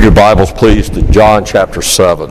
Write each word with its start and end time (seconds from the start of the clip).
Your 0.00 0.10
Bibles, 0.10 0.50
please, 0.50 0.88
to 0.90 1.02
John 1.02 1.44
chapter 1.44 1.82
7. 1.82 2.30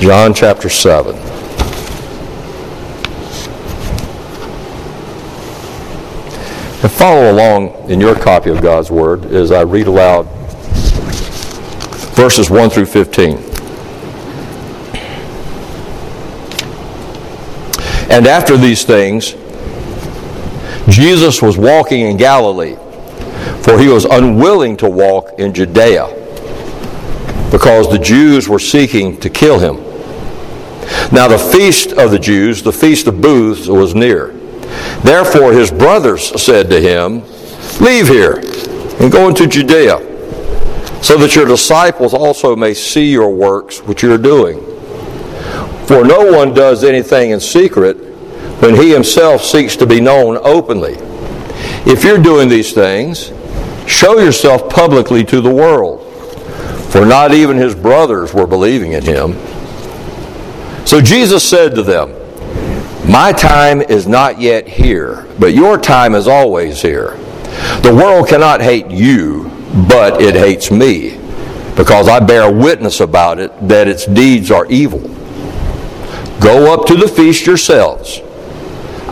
John 0.00 0.34
chapter 0.34 0.68
7. 0.68 1.14
And 6.82 6.90
follow 6.90 7.30
along 7.30 7.88
in 7.88 8.00
your 8.00 8.16
copy 8.16 8.50
of 8.50 8.60
God's 8.60 8.90
Word 8.90 9.26
as 9.26 9.52
I 9.52 9.62
read 9.62 9.86
aloud 9.86 10.24
verses 12.16 12.50
1 12.50 12.70
through 12.70 12.86
15. 12.86 13.36
And 18.10 18.26
after 18.26 18.56
these 18.56 18.82
things, 18.82 19.36
Jesus 20.88 21.40
was 21.40 21.56
walking 21.56 22.00
in 22.00 22.16
Galilee, 22.16 22.76
for 23.62 23.78
he 23.78 23.88
was 23.88 24.04
unwilling 24.04 24.76
to 24.78 24.88
walk 24.88 25.38
in 25.38 25.54
Judea, 25.54 26.06
because 27.50 27.90
the 27.90 27.98
Jews 27.98 28.48
were 28.48 28.58
seeking 28.58 29.18
to 29.20 29.30
kill 29.30 29.58
him. 29.58 29.76
Now 31.12 31.28
the 31.28 31.38
feast 31.38 31.92
of 31.92 32.10
the 32.10 32.18
Jews, 32.18 32.62
the 32.62 32.72
feast 32.72 33.06
of 33.06 33.20
booths, 33.20 33.68
was 33.68 33.94
near. 33.94 34.28
Therefore 35.02 35.52
his 35.52 35.70
brothers 35.70 36.42
said 36.42 36.68
to 36.70 36.80
him, 36.80 37.22
Leave 37.80 38.08
here 38.08 38.36
and 39.00 39.10
go 39.10 39.28
into 39.28 39.46
Judea, 39.46 39.98
so 41.02 41.16
that 41.18 41.34
your 41.34 41.46
disciples 41.46 42.14
also 42.14 42.54
may 42.56 42.74
see 42.74 43.10
your 43.10 43.30
works 43.30 43.80
which 43.80 44.02
you 44.02 44.12
are 44.12 44.18
doing. 44.18 44.60
For 45.86 46.04
no 46.04 46.32
one 46.32 46.54
does 46.54 46.82
anything 46.82 47.30
in 47.30 47.40
secret 47.40 47.96
when 48.60 48.74
he 48.74 48.90
himself 48.90 49.42
seeks 49.42 49.76
to 49.76 49.86
be 49.86 50.00
known 50.00 50.38
openly. 50.42 50.96
If 51.86 52.02
you're 52.02 52.18
doing 52.18 52.48
these 52.48 52.72
things, 52.72 53.30
show 53.86 54.18
yourself 54.18 54.70
publicly 54.70 55.22
to 55.24 55.42
the 55.42 55.52
world. 55.52 56.00
For 56.90 57.04
not 57.04 57.34
even 57.34 57.56
his 57.56 57.74
brothers 57.74 58.32
were 58.32 58.46
believing 58.46 58.92
in 58.92 59.02
him. 59.02 59.34
So 60.86 61.00
Jesus 61.00 61.46
said 61.46 61.74
to 61.74 61.82
them, 61.82 62.14
My 63.10 63.32
time 63.32 63.82
is 63.82 64.06
not 64.06 64.40
yet 64.40 64.66
here, 64.66 65.26
but 65.38 65.52
your 65.52 65.76
time 65.76 66.14
is 66.14 66.26
always 66.26 66.80
here. 66.80 67.16
The 67.82 67.94
world 67.94 68.28
cannot 68.28 68.62
hate 68.62 68.90
you, 68.90 69.50
but 69.88 70.22
it 70.22 70.34
hates 70.34 70.70
me, 70.70 71.18
because 71.76 72.08
I 72.08 72.18
bear 72.20 72.50
witness 72.50 73.00
about 73.00 73.38
it 73.38 73.52
that 73.68 73.88
its 73.88 74.06
deeds 74.06 74.50
are 74.50 74.66
evil. 74.66 75.00
Go 76.40 76.72
up 76.72 76.86
to 76.86 76.96
the 76.96 77.08
feast 77.08 77.46
yourselves. 77.46 78.20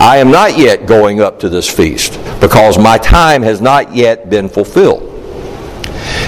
I 0.02 0.16
am 0.16 0.32
not 0.32 0.58
yet 0.58 0.86
going 0.86 1.20
up 1.20 1.38
to 1.38 1.48
this 1.48 1.70
feast, 1.70 2.18
because 2.40 2.76
my 2.76 2.98
time 2.98 3.40
has 3.42 3.60
not 3.60 3.94
yet 3.94 4.28
been 4.28 4.48
fulfilled. 4.48 5.08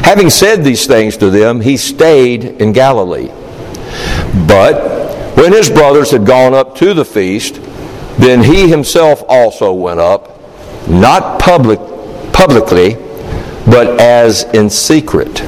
Having 0.05 0.31
said 0.31 0.63
these 0.63 0.87
things 0.87 1.17
to 1.17 1.29
them, 1.29 1.61
he 1.61 1.77
stayed 1.77 2.45
in 2.45 2.73
Galilee. 2.73 3.33
But 4.47 5.37
when 5.37 5.53
his 5.53 5.71
brothers 5.71 6.13
had 6.13 6.25
gone 6.25 6.55
up 6.55 6.77
to 6.77 6.95
the 6.95 7.05
feast, 7.05 7.57
then 8.17 8.45
he 8.45 8.69
himself 8.69 9.25
also 9.29 9.73
went 9.73 9.99
up, 9.99 10.39
not 10.89 11.41
public, 11.41 11.81
publicly, 12.33 12.95
but 13.67 14.01
as 14.01 14.45
in 14.55 14.71
secret. 14.71 15.39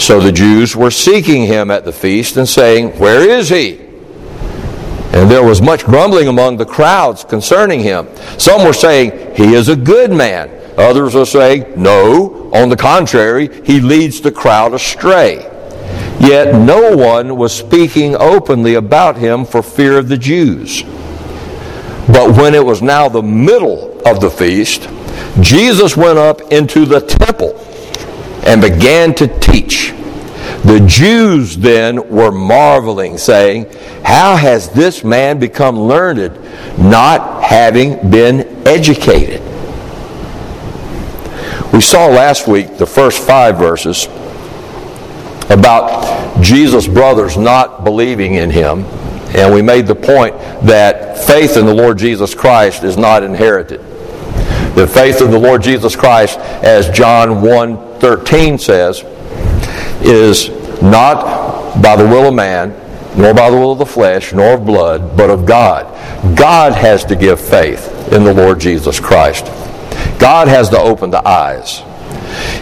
So 0.00 0.18
the 0.18 0.32
Jews 0.32 0.74
were 0.74 0.90
seeking 0.90 1.44
him 1.44 1.70
at 1.70 1.84
the 1.84 1.92
feast 1.92 2.38
and 2.38 2.48
saying, 2.48 2.98
Where 2.98 3.20
is 3.20 3.50
he? 3.50 3.83
And 5.14 5.30
there 5.30 5.44
was 5.44 5.62
much 5.62 5.84
grumbling 5.84 6.26
among 6.26 6.56
the 6.56 6.66
crowds 6.66 7.22
concerning 7.22 7.78
him. 7.78 8.08
Some 8.36 8.64
were 8.64 8.72
saying, 8.72 9.36
He 9.36 9.54
is 9.54 9.68
a 9.68 9.76
good 9.76 10.10
man. 10.10 10.50
Others 10.76 11.14
were 11.14 11.24
saying, 11.24 11.80
No, 11.80 12.50
on 12.52 12.68
the 12.68 12.76
contrary, 12.76 13.48
he 13.64 13.80
leads 13.80 14.20
the 14.20 14.32
crowd 14.32 14.74
astray. 14.74 15.36
Yet 16.18 16.56
no 16.60 16.96
one 16.96 17.36
was 17.36 17.56
speaking 17.56 18.16
openly 18.16 18.74
about 18.74 19.16
him 19.16 19.44
for 19.44 19.62
fear 19.62 19.98
of 19.98 20.08
the 20.08 20.18
Jews. 20.18 20.82
But 22.08 22.36
when 22.36 22.52
it 22.52 22.64
was 22.64 22.82
now 22.82 23.08
the 23.08 23.22
middle 23.22 24.00
of 24.04 24.20
the 24.20 24.30
feast, 24.30 24.88
Jesus 25.40 25.96
went 25.96 26.18
up 26.18 26.40
into 26.52 26.86
the 26.86 27.00
temple 27.00 27.56
and 28.44 28.60
began 28.60 29.14
to 29.14 29.28
teach. 29.38 29.92
The 30.64 30.80
Jews 30.86 31.56
then 31.56 32.08
were 32.08 32.32
marveling, 32.32 33.18
saying, 33.18 33.66
How 34.02 34.34
has 34.36 34.70
this 34.70 35.04
man 35.04 35.38
become 35.38 35.78
learned, 35.78 36.32
not 36.78 37.42
having 37.42 38.10
been 38.10 38.66
educated? 38.66 39.42
We 41.72 41.80
saw 41.80 42.06
last 42.06 42.46
week 42.48 42.78
the 42.78 42.86
first 42.86 43.22
five 43.26 43.58
verses 43.58 44.06
about 45.50 46.40
Jesus' 46.42 46.86
brothers 46.86 47.36
not 47.36 47.84
believing 47.84 48.34
in 48.34 48.48
him. 48.48 48.84
And 49.34 49.52
we 49.52 49.60
made 49.60 49.86
the 49.86 49.94
point 49.94 50.38
that 50.62 51.18
faith 51.26 51.56
in 51.56 51.66
the 51.66 51.74
Lord 51.74 51.98
Jesus 51.98 52.34
Christ 52.34 52.84
is 52.84 52.96
not 52.96 53.22
inherited. 53.22 53.80
The 54.76 54.86
faith 54.86 55.20
of 55.20 55.30
the 55.30 55.38
Lord 55.38 55.62
Jesus 55.62 55.94
Christ, 55.96 56.38
as 56.38 56.88
John 56.90 57.42
1 57.42 57.98
13 57.98 58.58
says, 58.58 59.02
is 60.00 60.48
not 60.82 61.82
by 61.82 61.96
the 61.96 62.04
will 62.04 62.28
of 62.28 62.34
man, 62.34 62.70
nor 63.16 63.32
by 63.34 63.50
the 63.50 63.56
will 63.56 63.72
of 63.72 63.78
the 63.78 63.86
flesh, 63.86 64.32
nor 64.32 64.54
of 64.54 64.66
blood, 64.66 65.16
but 65.16 65.30
of 65.30 65.46
God. 65.46 65.86
God 66.36 66.72
has 66.72 67.04
to 67.06 67.16
give 67.16 67.40
faith 67.40 68.12
in 68.12 68.24
the 68.24 68.32
Lord 68.32 68.60
Jesus 68.60 68.98
Christ. 68.98 69.46
God 70.18 70.48
has 70.48 70.68
to 70.70 70.78
open 70.78 71.10
the 71.10 71.26
eyes. 71.26 71.82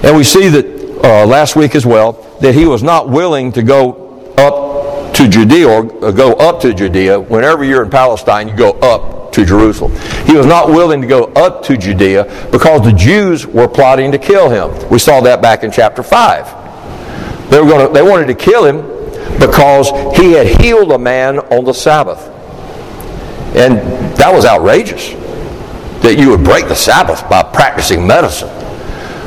And 0.05 0.17
we 0.17 0.25
see 0.25 0.49
that 0.49 0.67
uh, 1.05 1.27
last 1.27 1.57
week 1.57 1.75
as 1.75 1.87
well 1.87 2.13
that 2.41 2.55
he 2.55 2.67
was 2.67 2.83
not 2.83 3.09
willing 3.09 3.53
to 3.53 3.63
go 3.63 4.33
up 4.37 5.15
to 5.15 5.29
Judea 5.29 5.69
or 5.69 6.13
go 6.13 6.33
up 6.35 6.61
to 6.63 6.75
Judea. 6.75 7.21
Whenever 7.21 7.65
you're 7.65 7.83
in 7.83 7.91
Palestine, 7.91 8.49
you 8.49 8.57
go 8.57 8.73
up 8.73 9.33
to 9.33 9.45
Jerusalem. 9.45 9.93
He 10.27 10.37
was 10.37 10.47
not 10.47 10.69
willing 10.69 11.01
to 11.01 11.07
go 11.07 11.25
up 11.35 11.63
to 11.65 11.77
Judea 11.77 12.49
because 12.51 12.83
the 12.83 12.93
Jews 12.93 13.47
were 13.47 13.69
plotting 13.69 14.13
to 14.13 14.19
kill 14.19 14.51
him. 14.51 14.89
We 14.91 14.99
saw 14.99 15.21
that 15.23 15.41
back 15.41 15.65
in 15.65 15.71
chapter 15.71 16.03
5. 16.03 16.62
They, 17.51 17.61
were 17.61 17.87
to, 17.87 17.93
they 17.93 18.03
wanted 18.03 18.27
to 18.27 18.35
kill 18.35 18.65
him 18.65 18.83
because 19.39 19.91
he 20.19 20.33
had 20.33 20.47
healed 20.61 20.93
a 20.93 20.99
man 20.99 21.39
on 21.39 21.65
the 21.65 21.73
Sabbath. 21.73 22.29
And 23.55 23.79
that 24.17 24.33
was 24.33 24.45
outrageous 24.45 25.11
that 26.03 26.17
you 26.19 26.31
would 26.31 26.45
break 26.45 26.69
the 26.69 26.75
Sabbath 26.75 27.29
by 27.29 27.43
practicing 27.43 28.07
medicine. 28.07 28.49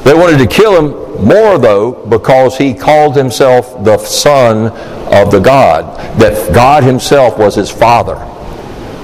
They 0.03 0.13
wanted 0.13 0.37
to 0.39 0.47
kill 0.47 0.75
him 0.77 1.25
more, 1.25 1.57
though, 1.57 2.05
because 2.07 2.57
he 2.57 2.73
called 2.73 3.15
himself 3.15 3.83
the 3.83 3.97
Son 3.97 4.67
of 5.13 5.31
the 5.31 5.39
God, 5.39 6.19
that 6.19 6.53
God 6.53 6.83
himself 6.83 7.37
was 7.37 7.55
his 7.55 7.71
Father. 7.71 8.15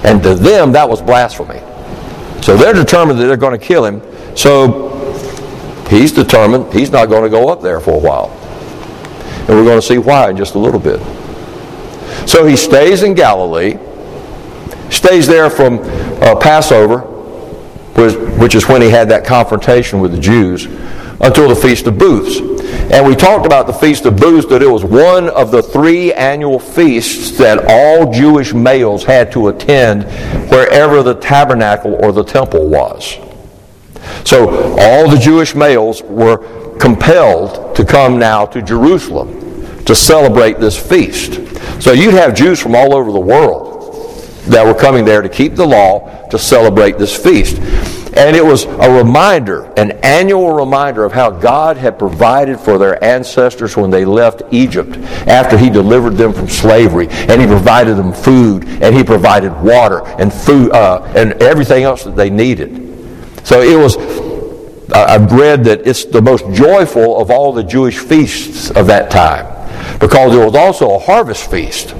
And 0.03 0.21
to 0.23 0.35
them, 0.35 0.71
that 0.73 0.87
was 0.89 1.01
blasphemy. 1.01 1.59
So 2.41 2.57
they're 2.57 2.73
determined 2.73 3.19
that 3.19 3.25
they're 3.25 3.37
going 3.37 3.57
to 3.57 3.65
kill 3.65 3.85
him. 3.85 4.01
So 4.35 4.89
he's 5.89 6.11
determined 6.11 6.73
he's 6.73 6.91
not 6.91 7.07
going 7.07 7.23
to 7.23 7.29
go 7.29 7.49
up 7.49 7.61
there 7.61 7.79
for 7.79 7.91
a 7.91 7.99
while. 7.99 8.37
And 9.51 9.59
we're 9.59 9.65
going 9.65 9.81
to 9.81 9.85
see 9.85 9.97
why 9.97 10.29
in 10.29 10.37
just 10.37 10.55
a 10.55 10.59
little 10.59 10.79
bit. 10.79 11.01
So 12.25 12.45
he 12.45 12.55
stays 12.55 13.03
in 13.03 13.15
Galilee, 13.15 13.77
stays 14.89 15.27
there 15.27 15.49
from 15.49 15.79
uh, 16.21 16.37
Passover, 16.37 16.99
which 18.39 18.55
is 18.55 18.69
when 18.69 18.81
he 18.81 18.89
had 18.89 19.09
that 19.09 19.25
confrontation 19.25 19.99
with 19.99 20.13
the 20.13 20.19
Jews 20.21 20.67
until 21.19 21.49
the 21.49 21.55
Feast 21.57 21.85
of 21.87 21.97
Booths. 21.97 22.39
And 22.93 23.05
we 23.05 23.13
talked 23.13 23.45
about 23.45 23.67
the 23.67 23.73
Feast 23.73 24.05
of 24.05 24.15
Booths 24.15 24.47
that 24.47 24.63
it 24.63 24.69
was 24.69 24.85
one 24.85 25.27
of 25.27 25.51
the 25.51 25.61
three 25.61 26.13
annual 26.13 26.57
feasts 26.57 27.37
that 27.37 27.65
all 27.67 28.09
Jewish 28.09 28.53
males 28.53 29.03
had 29.03 29.33
to 29.33 29.49
attend 29.49 30.05
wherever 30.49 31.03
the 31.03 31.15
tabernacle 31.15 31.95
or 31.95 32.13
the 32.13 32.23
temple 32.23 32.69
was. 32.69 33.17
So 34.23 34.77
all 34.79 35.09
the 35.09 35.19
Jewish 35.21 35.55
males 35.55 36.01
were 36.03 36.77
compelled 36.77 37.75
to 37.75 37.83
come 37.83 38.17
now 38.17 38.45
to 38.45 38.61
Jerusalem 38.61 39.40
to 39.85 39.95
celebrate 39.95 40.59
this 40.59 40.77
feast. 40.77 41.33
So 41.81 41.91
you'd 41.93 42.13
have 42.13 42.35
Jews 42.35 42.59
from 42.59 42.75
all 42.75 42.93
over 42.93 43.11
the 43.11 43.19
world 43.19 43.81
that 44.45 44.65
were 44.65 44.73
coming 44.73 45.05
there 45.05 45.21
to 45.21 45.29
keep 45.29 45.55
the 45.55 45.65
law 45.65 46.27
to 46.29 46.39
celebrate 46.39 46.97
this 46.97 47.15
feast. 47.15 47.59
And 48.13 48.35
it 48.35 48.43
was 48.43 48.65
a 48.65 48.91
reminder, 48.91 49.71
an 49.77 49.91
annual 50.03 50.51
reminder 50.51 51.05
of 51.05 51.13
how 51.13 51.29
God 51.29 51.77
had 51.77 51.97
provided 51.97 52.59
for 52.59 52.77
their 52.77 53.01
ancestors 53.01 53.77
when 53.77 53.89
they 53.89 54.03
left 54.03 54.41
Egypt 54.51 54.97
after 55.27 55.57
He 55.57 55.69
delivered 55.69 56.17
them 56.17 56.33
from 56.33 56.49
slavery. 56.49 57.07
And 57.09 57.39
He 57.39 57.47
provided 57.47 57.95
them 57.95 58.11
food, 58.11 58.67
and 58.67 58.93
He 58.93 59.03
provided 59.03 59.53
water 59.61 60.05
and 60.19 60.33
food 60.33 60.71
uh, 60.71 61.03
and 61.15 61.33
everything 61.41 61.83
else 61.83 62.03
that 62.03 62.17
they 62.17 62.29
needed. 62.29 62.89
So 63.45 63.61
it 63.61 63.77
was, 63.77 63.95
I've 64.93 65.31
read 65.31 65.63
that 65.63 65.87
it's 65.87 66.03
the 66.03 66.21
most 66.21 66.43
joyful 66.51 67.21
of 67.21 67.31
all 67.31 67.53
the 67.53 67.63
Jewish 67.63 67.97
feasts 67.97 68.71
of 68.71 68.87
that 68.87 69.09
time 69.09 69.60
because 70.01 70.33
there 70.33 70.43
was 70.43 70.55
also 70.55 70.95
a 70.95 70.99
harvest 70.99 71.49
feast 71.49 71.95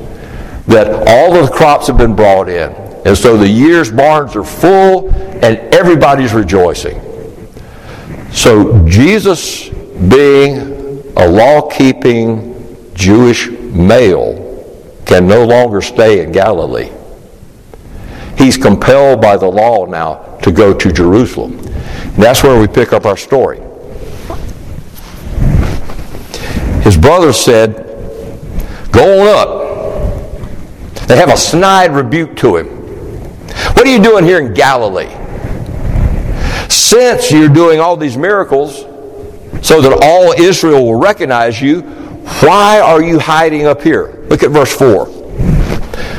that 0.68 0.88
all 1.08 1.36
of 1.36 1.50
the 1.50 1.56
crops 1.56 1.88
have 1.88 1.98
been 1.98 2.16
brought 2.16 2.50
in. 2.50 2.72
And 3.06 3.18
so 3.18 3.38
the 3.38 3.48
year's 3.48 3.92
barns 3.92 4.36
are 4.36 4.44
full 4.44 5.10
and 5.14 5.58
everybody's 5.74 6.34
rejoicing. 6.34 7.00
So 8.32 8.86
Jesus, 8.88 9.70
being 9.70 10.58
a 11.16 11.28
law 11.28 11.70
keeping 11.70 12.88
Jewish 12.94 13.50
male, 13.50 14.40
can 15.06 15.28
no 15.28 15.46
longer 15.46 15.82
stay 15.82 16.24
in 16.24 16.32
Galilee. 16.32 16.92
He's 18.38 18.58
compelled 18.58 19.22
by 19.22 19.38
the 19.38 19.48
law 19.48 19.86
now 19.86 20.38
to 20.38 20.52
go 20.52 20.74
to 20.74 20.92
Jerusalem. 20.92 21.60
And 21.60 22.24
that's 22.24 22.42
where 22.42 22.60
we 22.60 22.68
pick 22.68 22.94
up 22.94 23.06
our 23.06 23.18
story. 23.18 23.60
His 26.84 26.98
brother 26.98 27.32
said, 27.34 27.91
Go 28.92 29.22
on 29.22 29.28
up. 29.28 31.08
They 31.08 31.18
have 31.18 31.30
a 31.30 31.38
snide 31.38 31.92
rebuke 31.92 32.36
to 32.38 32.58
him. 32.58 32.68
What 33.74 33.86
are 33.86 33.90
you 33.90 34.02
doing 34.02 34.24
here 34.24 34.40
in 34.40 34.54
Galilee? 34.54 35.10
Since 36.70 37.32
you're 37.32 37.50
doing 37.50 37.80
all 37.80 37.98
these 37.98 38.18
miracles 38.18 38.82
so 39.66 39.82
that 39.82 40.00
all 40.02 40.34
Israel 40.34 40.86
will 40.86 41.00
recognize 41.00 41.62
you, 41.62 41.82
why 42.42 42.80
are 42.80 43.02
you 43.02 43.20
hiding 43.20 43.66
up 43.66 43.82
here? 43.82 44.24
Look 44.30 44.44
at 44.44 44.52
verse 44.52 44.74
4. 44.76 45.08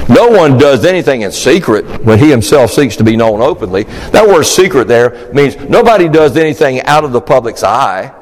No 0.08 0.28
one 0.28 0.58
does 0.58 0.84
anything 0.84 1.22
in 1.22 1.32
secret 1.32 2.04
when 2.04 2.18
he 2.18 2.28
himself 2.28 2.70
seeks 2.70 2.96
to 2.96 3.04
be 3.04 3.16
known 3.16 3.40
openly. 3.40 3.84
That 4.10 4.26
word 4.26 4.44
secret 4.44 4.88
there 4.88 5.32
means 5.32 5.56
nobody 5.56 6.08
does 6.08 6.36
anything 6.36 6.82
out 6.82 7.04
of 7.04 7.12
the 7.12 7.20
public's 7.20 7.62
eye. 7.62 8.12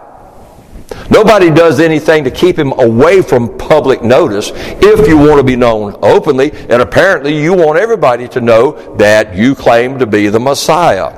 Nobody 1.11 1.51
does 1.51 1.81
anything 1.81 2.25
to 2.25 2.31
keep 2.31 2.57
him 2.57 2.73
away 2.73 3.21
from 3.21 3.59
public 3.59 4.03
notice 4.03 4.53
if 4.55 5.09
you 5.09 5.17
want 5.19 5.39
to 5.39 5.43
be 5.43 5.57
known 5.57 5.97
openly, 6.03 6.53
and 6.53 6.81
apparently 6.81 7.37
you 7.37 7.53
want 7.53 7.79
everybody 7.79 8.29
to 8.29 8.41
know 8.41 8.97
that 8.97 9.35
you 9.35 9.55
claim 9.55 9.99
to 9.99 10.07
be 10.07 10.29
the 10.29 10.41
Messiah. 10.41 11.17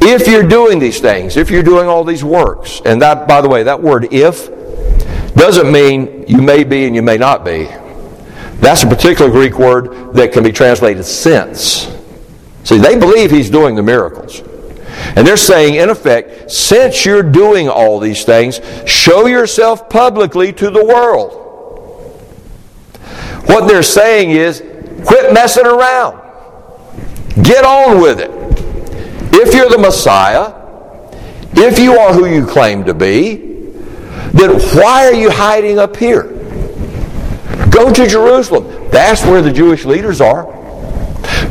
If 0.00 0.26
you're 0.26 0.46
doing 0.46 0.78
these 0.78 1.00
things, 1.00 1.36
if 1.36 1.50
you're 1.50 1.62
doing 1.62 1.86
all 1.86 2.04
these 2.04 2.24
works, 2.24 2.82
and 2.84 3.00
that, 3.02 3.28
by 3.28 3.40
the 3.40 3.48
way, 3.48 3.62
that 3.62 3.80
word 3.80 4.12
if 4.12 4.50
doesn't 5.34 5.70
mean 5.70 6.24
you 6.26 6.42
may 6.42 6.64
be 6.64 6.86
and 6.86 6.96
you 6.96 7.02
may 7.02 7.16
not 7.16 7.44
be. 7.44 7.64
That's 8.58 8.82
a 8.82 8.86
particular 8.86 9.30
Greek 9.30 9.58
word 9.58 10.14
that 10.14 10.32
can 10.32 10.42
be 10.42 10.50
translated 10.50 11.04
since. 11.04 11.92
See, 12.64 12.78
they 12.78 12.98
believe 12.98 13.30
he's 13.30 13.50
doing 13.50 13.76
the 13.76 13.82
miracles. 13.82 14.42
And 15.14 15.26
they're 15.26 15.36
saying, 15.36 15.74
in 15.74 15.90
effect, 15.90 16.50
since 16.50 17.04
you're 17.04 17.22
doing 17.22 17.68
all 17.68 18.00
these 18.00 18.24
things, 18.24 18.60
show 18.86 19.26
yourself 19.26 19.88
publicly 19.88 20.52
to 20.54 20.70
the 20.70 20.84
world. 20.84 21.42
What 23.46 23.68
they're 23.68 23.82
saying 23.82 24.30
is, 24.30 24.62
quit 25.06 25.32
messing 25.32 25.66
around. 25.66 26.20
Get 27.42 27.64
on 27.64 28.00
with 28.00 28.18
it. 28.18 28.30
If 29.32 29.54
you're 29.54 29.68
the 29.68 29.78
Messiah, 29.78 30.54
if 31.52 31.78
you 31.78 31.92
are 31.98 32.12
who 32.12 32.26
you 32.26 32.46
claim 32.46 32.84
to 32.84 32.94
be, 32.94 33.36
then 34.32 34.60
why 34.74 35.06
are 35.06 35.14
you 35.14 35.30
hiding 35.30 35.78
up 35.78 35.96
here? 35.96 36.24
Go 37.70 37.92
to 37.92 38.06
Jerusalem. 38.06 38.90
That's 38.90 39.22
where 39.24 39.42
the 39.42 39.52
Jewish 39.52 39.84
leaders 39.84 40.20
are. 40.20 40.55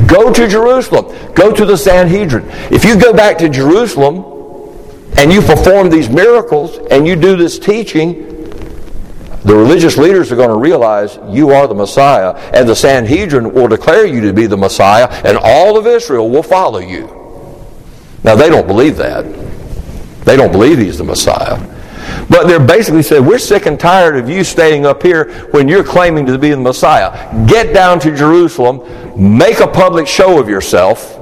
Go 0.06 0.32
to 0.32 0.46
Jerusalem. 0.48 1.06
Go 1.34 1.54
to 1.54 1.64
the 1.64 1.76
Sanhedrin. 1.76 2.44
If 2.70 2.84
you 2.84 2.98
go 2.98 3.12
back 3.12 3.38
to 3.38 3.48
Jerusalem 3.48 4.24
and 5.16 5.32
you 5.32 5.40
perform 5.40 5.90
these 5.90 6.08
miracles 6.08 6.78
and 6.90 7.06
you 7.06 7.16
do 7.16 7.36
this 7.36 7.58
teaching, 7.58 8.26
the 9.46 9.54
religious 9.54 9.96
leaders 9.96 10.32
are 10.32 10.36
going 10.36 10.48
to 10.48 10.56
realize 10.56 11.18
you 11.28 11.50
are 11.50 11.68
the 11.68 11.74
Messiah, 11.74 12.34
and 12.52 12.68
the 12.68 12.74
Sanhedrin 12.74 13.54
will 13.54 13.68
declare 13.68 14.04
you 14.04 14.20
to 14.22 14.32
be 14.32 14.46
the 14.46 14.56
Messiah, 14.56 15.06
and 15.24 15.38
all 15.40 15.78
of 15.78 15.86
Israel 15.86 16.28
will 16.28 16.42
follow 16.42 16.80
you. 16.80 17.06
Now, 18.24 18.34
they 18.34 18.48
don't 18.48 18.66
believe 18.66 18.96
that. 18.96 19.24
They 20.24 20.34
don't 20.34 20.50
believe 20.50 20.78
he's 20.78 20.98
the 20.98 21.04
Messiah. 21.04 21.56
But 22.28 22.48
they're 22.48 22.58
basically 22.58 23.04
saying, 23.04 23.24
We're 23.24 23.38
sick 23.38 23.66
and 23.66 23.78
tired 23.78 24.16
of 24.16 24.28
you 24.28 24.42
staying 24.42 24.84
up 24.84 25.00
here 25.00 25.46
when 25.52 25.68
you're 25.68 25.84
claiming 25.84 26.26
to 26.26 26.38
be 26.38 26.50
the 26.50 26.56
Messiah. 26.56 27.46
Get 27.46 27.72
down 27.72 28.00
to 28.00 28.14
Jerusalem, 28.14 29.05
make 29.16 29.60
a 29.60 29.66
public 29.66 30.06
show 30.06 30.38
of 30.38 30.48
yourself, 30.48 31.18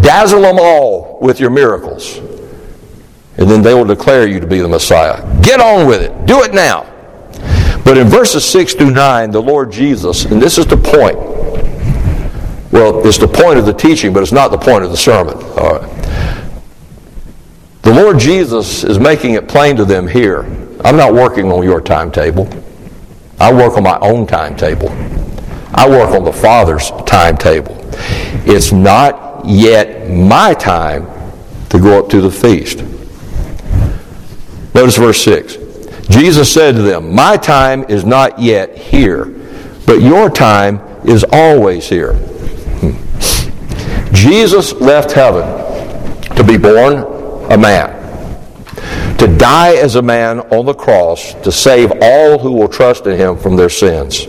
dazzle 0.00 0.42
them 0.42 0.56
all 0.58 1.18
with 1.20 1.38
your 1.38 1.50
miracles, 1.50 2.18
and 3.38 3.48
then 3.50 3.62
they 3.62 3.74
will 3.74 3.84
declare 3.84 4.26
you 4.26 4.40
to 4.40 4.46
be 4.46 4.60
the 4.60 4.68
Messiah. 4.68 5.22
Get 5.42 5.60
on 5.60 5.86
with 5.86 6.02
it. 6.02 6.26
Do 6.26 6.42
it 6.42 6.54
now. 6.54 6.88
But 7.84 7.98
in 7.98 8.08
verses 8.08 8.44
6 8.44 8.74
through 8.74 8.92
9, 8.92 9.30
the 9.30 9.42
Lord 9.42 9.70
Jesus, 9.72 10.24
and 10.24 10.40
this 10.40 10.56
is 10.58 10.66
the 10.66 10.76
point. 10.76 11.18
Well, 12.72 13.06
it's 13.06 13.18
the 13.18 13.28
point 13.28 13.58
of 13.58 13.66
the 13.66 13.74
teaching, 13.74 14.12
but 14.12 14.22
it's 14.22 14.32
not 14.32 14.50
the 14.50 14.58
point 14.58 14.84
of 14.84 14.90
the 14.90 14.96
sermon. 14.96 15.34
All 15.34 15.78
right. 15.78 15.88
The 17.82 17.92
Lord 17.92 18.18
Jesus 18.18 18.84
is 18.84 18.98
making 18.98 19.34
it 19.34 19.48
plain 19.48 19.76
to 19.76 19.84
them 19.84 20.06
here. 20.06 20.44
I'm 20.84 20.96
not 20.96 21.12
working 21.12 21.52
on 21.52 21.64
your 21.64 21.80
timetable. 21.80 22.48
I 23.38 23.52
work 23.52 23.76
on 23.76 23.82
my 23.82 23.98
own 23.98 24.26
timetable. 24.26 24.88
I 25.74 25.88
work 25.88 26.10
on 26.10 26.24
the 26.24 26.32
Father's 26.32 26.90
timetable. 27.06 27.76
It's 28.44 28.72
not 28.72 29.44
yet 29.44 30.10
my 30.10 30.54
time 30.54 31.06
to 31.70 31.78
go 31.78 31.98
up 31.98 32.10
to 32.10 32.20
the 32.20 32.30
feast. 32.30 32.80
Notice 34.74 34.96
verse 34.96 35.22
6. 35.24 35.56
Jesus 36.08 36.52
said 36.52 36.74
to 36.74 36.82
them, 36.82 37.14
My 37.14 37.36
time 37.36 37.84
is 37.88 38.04
not 38.04 38.38
yet 38.38 38.76
here, 38.76 39.26
but 39.86 40.02
your 40.02 40.28
time 40.28 40.80
is 41.04 41.24
always 41.32 41.88
here. 41.88 42.14
Hmm. 42.14 44.14
Jesus 44.14 44.72
left 44.74 45.12
heaven 45.12 45.42
to 46.36 46.44
be 46.44 46.58
born 46.58 47.50
a 47.50 47.56
man. 47.56 48.00
To 49.18 49.36
die 49.38 49.76
as 49.76 49.96
a 49.96 50.02
man 50.02 50.40
on 50.40 50.66
the 50.66 50.74
cross 50.74 51.34
to 51.42 51.52
save 51.52 51.92
all 52.00 52.38
who 52.38 52.52
will 52.52 52.68
trust 52.68 53.06
in 53.06 53.16
him 53.16 53.38
from 53.38 53.56
their 53.56 53.68
sins. 53.68 54.26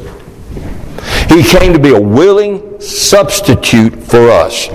He 1.34 1.42
came 1.42 1.74
to 1.74 1.80
be 1.80 1.96
a 1.96 2.00
willing 2.00 2.80
substitute 2.80 4.04
for 4.04 4.30
us, 4.30 4.68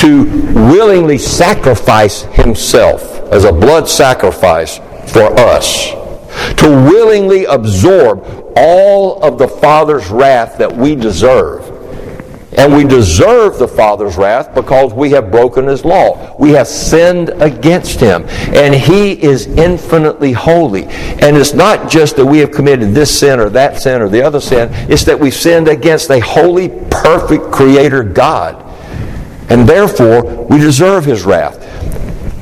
to 0.00 0.24
willingly 0.52 1.16
sacrifice 1.16 2.22
himself 2.22 3.20
as 3.32 3.44
a 3.44 3.52
blood 3.52 3.88
sacrifice 3.88 4.78
for 5.12 5.32
us, 5.38 5.90
to 6.56 6.68
willingly 6.68 7.44
absorb 7.44 8.52
all 8.56 9.22
of 9.22 9.38
the 9.38 9.46
Father's 9.46 10.08
wrath 10.08 10.58
that 10.58 10.76
we 10.76 10.96
deserve 10.96 11.71
and 12.54 12.74
we 12.74 12.84
deserve 12.84 13.58
the 13.58 13.66
Father's 13.66 14.16
wrath 14.16 14.54
because 14.54 14.92
we 14.92 15.10
have 15.12 15.30
broken 15.30 15.66
His 15.66 15.84
law. 15.84 16.36
We 16.38 16.50
have 16.50 16.68
sinned 16.68 17.30
against 17.30 17.98
Him. 17.98 18.24
And 18.28 18.74
He 18.74 19.12
is 19.12 19.46
infinitely 19.46 20.32
holy. 20.32 20.84
And 20.84 21.36
it's 21.36 21.54
not 21.54 21.90
just 21.90 22.16
that 22.16 22.26
we 22.26 22.38
have 22.38 22.50
committed 22.50 22.94
this 22.94 23.18
sin 23.18 23.40
or 23.40 23.48
that 23.50 23.78
sin 23.80 24.02
or 24.02 24.08
the 24.08 24.20
other 24.20 24.40
sin, 24.40 24.68
it's 24.90 25.04
that 25.04 25.18
we've 25.18 25.34
sinned 25.34 25.68
against 25.68 26.10
a 26.10 26.20
holy, 26.20 26.68
perfect 26.90 27.50
Creator 27.52 28.02
God. 28.04 28.62
And 29.48 29.66
therefore, 29.66 30.44
we 30.44 30.58
deserve 30.58 31.06
His 31.06 31.24
wrath. 31.24 31.62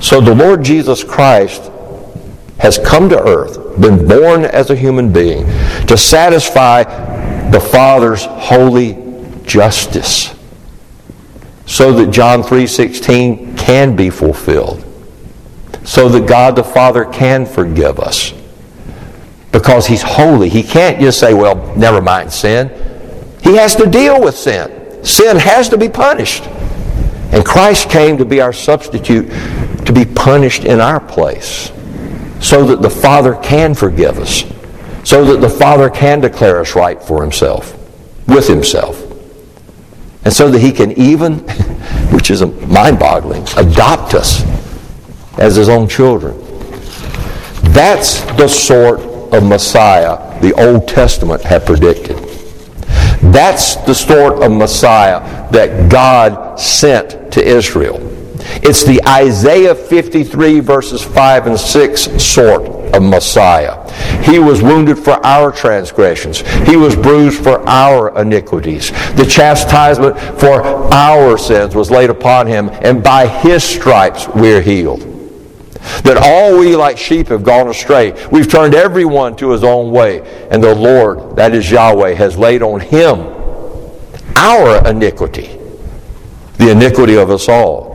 So 0.03 0.21
the 0.21 0.35
Lord 0.35 0.65
Jesus 0.65 1.05
Christ 1.05 1.71
has 2.59 2.79
come 2.79 3.09
to 3.11 3.23
earth, 3.23 3.81
been 3.81 4.09
born 4.09 4.45
as 4.45 4.71
a 4.71 4.77
human 4.77 5.13
being, 5.13 5.47
to 5.87 5.97
satisfy 5.97 6.83
the 7.51 7.61
Father's 7.61 8.25
holy 8.25 9.10
justice 9.51 10.33
so 11.67 11.93
that 11.93 12.11
John 12.11 12.43
3:16 12.43 13.57
can 13.57 13.97
be 13.97 14.11
fulfilled. 14.11 14.85
So 15.85 16.09
that 16.09 16.27
God 16.27 16.55
the 16.57 16.63
Father 16.65 17.05
can 17.05 17.47
forgive 17.47 17.99
us. 17.99 18.33
Because 19.51 19.87
he's 19.87 20.03
holy. 20.03 20.49
He 20.49 20.63
can't 20.63 21.01
just 21.01 21.19
say, 21.19 21.35
"Well, 21.35 21.59
never 21.75 22.01
mind 22.01 22.33
sin." 22.33 22.71
He 23.43 23.57
has 23.57 23.75
to 23.77 23.87
deal 23.87 24.21
with 24.21 24.37
sin. 24.37 24.71
Sin 25.03 25.37
has 25.37 25.69
to 25.71 25.77
be 25.77 25.89
punished. 25.89 26.45
And 27.33 27.45
Christ 27.45 27.89
came 27.89 28.19
to 28.19 28.25
be 28.25 28.41
our 28.41 28.53
substitute 28.53 29.31
to 29.85 29.93
be 29.93 30.05
punished 30.05 30.65
in 30.65 30.81
our 30.81 31.01
place 31.01 31.73
so 32.41 32.65
that 32.65 32.83
the 32.83 32.91
Father 32.91 33.35
can 33.35 33.75
forgive 33.75 34.19
us, 34.19 34.45
so 35.05 35.25
that 35.25 35.41
the 35.41 35.49
Father 35.49 35.89
can 35.89 36.21
declare 36.21 36.61
us 36.61 36.75
right 36.75 37.03
for 37.03 37.23
Himself, 37.23 37.75
with 38.27 38.47
Himself. 38.47 39.00
And 40.25 40.33
so 40.33 40.51
that 40.51 40.61
he 40.61 40.73
can 40.73 40.93
even, 40.93 41.39
which 42.13 42.31
is 42.31 42.43
mind 42.43 42.99
boggling, 42.99 43.47
adopt 43.57 44.15
us 44.15 44.45
as 45.39 45.57
his 45.57 45.69
own 45.69 45.89
children. 45.89 46.39
That's 47.73 48.21
the 48.37 48.49
sort 48.49 49.01
of 49.33 49.45
Messiah 49.45 50.41
the 50.41 50.53
Old 50.55 50.89
Testament 50.89 51.43
had 51.43 51.65
predicted. 51.65 52.17
That's 53.33 53.77
the 53.77 53.95
sort 53.95 54.43
of 54.43 54.51
Messiah 54.53 55.51
that 55.51 55.91
God 55.91 56.59
sent 56.59 57.33
to 57.33 57.47
Israel. 57.47 57.99
It's 58.63 58.85
the 58.85 59.01
Isaiah 59.07 59.75
53 59.75 60.61
verses 60.61 61.03
5 61.03 61.47
and 61.47 61.59
6 61.59 62.23
sort 62.23 62.67
of 62.95 63.03
Messiah. 63.03 63.77
He 64.23 64.39
was 64.39 64.63
wounded 64.63 64.99
for 64.99 65.25
our 65.25 65.53
transgressions. 65.53 66.41
He 66.69 66.77
was 66.77 66.97
bruised 66.97 67.43
for 67.43 67.67
our 67.69 68.17
iniquities. 68.21 68.91
The 69.15 69.27
chastisement 69.27 70.19
for 70.41 70.63
our 70.93 71.39
sins 71.39 71.75
was 71.75 71.91
laid 71.91 72.11
upon 72.11 72.47
him, 72.47 72.69
and 72.69 73.03
by 73.03 73.27
his 73.27 73.63
stripes 73.63 74.29
we're 74.29 74.63
healed. 74.63 75.01
That 76.05 76.19
all 76.19 76.59
we 76.59 76.77
like 76.77 76.99
sheep 76.99 77.29
have 77.29 77.43
gone 77.43 77.69
astray. 77.69 78.13
We've 78.31 78.49
turned 78.49 78.75
everyone 78.75 79.37
to 79.37 79.51
his 79.51 79.65
own 79.65 79.91
way. 79.91 80.21
And 80.51 80.63
the 80.63 80.75
Lord, 80.75 81.37
that 81.37 81.55
is 81.55 81.71
Yahweh, 81.71 82.15
has 82.15 82.37
laid 82.37 82.63
on 82.63 82.81
him 82.81 83.19
our 84.37 84.87
iniquity, 84.89 85.59
the 86.57 86.71
iniquity 86.71 87.17
of 87.17 87.31
us 87.31 87.49
all. 87.49 87.90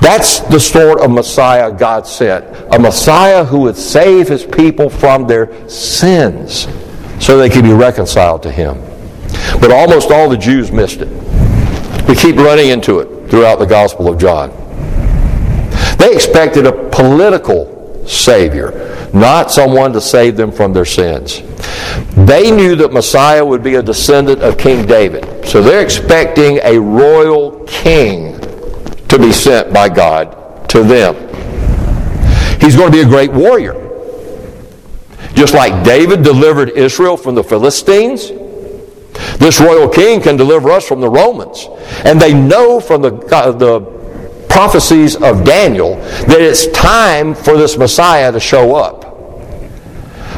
That's 0.00 0.40
the 0.40 0.60
sort 0.60 1.00
of 1.00 1.10
Messiah 1.10 1.72
God 1.72 2.06
sent. 2.06 2.44
A 2.74 2.78
Messiah 2.78 3.44
who 3.44 3.60
would 3.60 3.76
save 3.76 4.28
his 4.28 4.44
people 4.44 4.88
from 4.88 5.26
their 5.26 5.68
sins 5.68 6.68
so 7.18 7.38
they 7.38 7.50
could 7.50 7.64
be 7.64 7.72
reconciled 7.72 8.42
to 8.44 8.50
him. 8.50 8.80
But 9.60 9.70
almost 9.70 10.10
all 10.10 10.28
the 10.28 10.36
Jews 10.36 10.72
missed 10.72 11.00
it. 11.00 11.08
We 12.08 12.14
keep 12.16 12.36
running 12.36 12.70
into 12.70 13.00
it 13.00 13.30
throughout 13.30 13.58
the 13.58 13.66
Gospel 13.66 14.08
of 14.08 14.18
John. 14.18 14.50
They 15.98 16.14
expected 16.14 16.66
a 16.66 16.88
political 16.90 18.06
Savior, 18.06 19.10
not 19.12 19.50
someone 19.50 19.92
to 19.92 20.00
save 20.00 20.36
them 20.36 20.50
from 20.50 20.72
their 20.72 20.84
sins. 20.84 21.42
They 22.26 22.50
knew 22.50 22.74
that 22.76 22.92
Messiah 22.92 23.44
would 23.44 23.62
be 23.62 23.76
a 23.76 23.82
descendant 23.82 24.42
of 24.42 24.58
King 24.58 24.86
David. 24.86 25.46
So 25.46 25.62
they're 25.62 25.82
expecting 25.82 26.58
a 26.62 26.78
royal 26.78 27.64
king 27.66 28.29
to 29.10 29.18
be 29.18 29.32
sent 29.32 29.72
by 29.72 29.88
God 29.88 30.68
to 30.70 30.82
them. 30.82 31.14
He's 32.60 32.76
going 32.76 32.92
to 32.92 32.96
be 32.96 33.02
a 33.02 33.08
great 33.08 33.32
warrior. 33.32 33.74
Just 35.34 35.54
like 35.54 35.84
David 35.84 36.22
delivered 36.22 36.70
Israel 36.70 37.16
from 37.16 37.34
the 37.34 37.44
Philistines, 37.44 38.28
this 39.38 39.60
royal 39.60 39.88
king 39.88 40.20
can 40.20 40.36
deliver 40.36 40.70
us 40.70 40.86
from 40.86 41.00
the 41.00 41.08
Romans. 41.08 41.66
And 42.04 42.20
they 42.20 42.34
know 42.34 42.80
from 42.80 43.02
the, 43.02 43.14
uh, 43.34 43.52
the 43.52 43.80
prophecies 44.48 45.16
of 45.16 45.44
Daniel 45.44 45.96
that 45.96 46.40
it's 46.40 46.66
time 46.68 47.34
for 47.34 47.56
this 47.56 47.78
Messiah 47.78 48.30
to 48.32 48.40
show 48.40 48.74
up. 48.74 49.09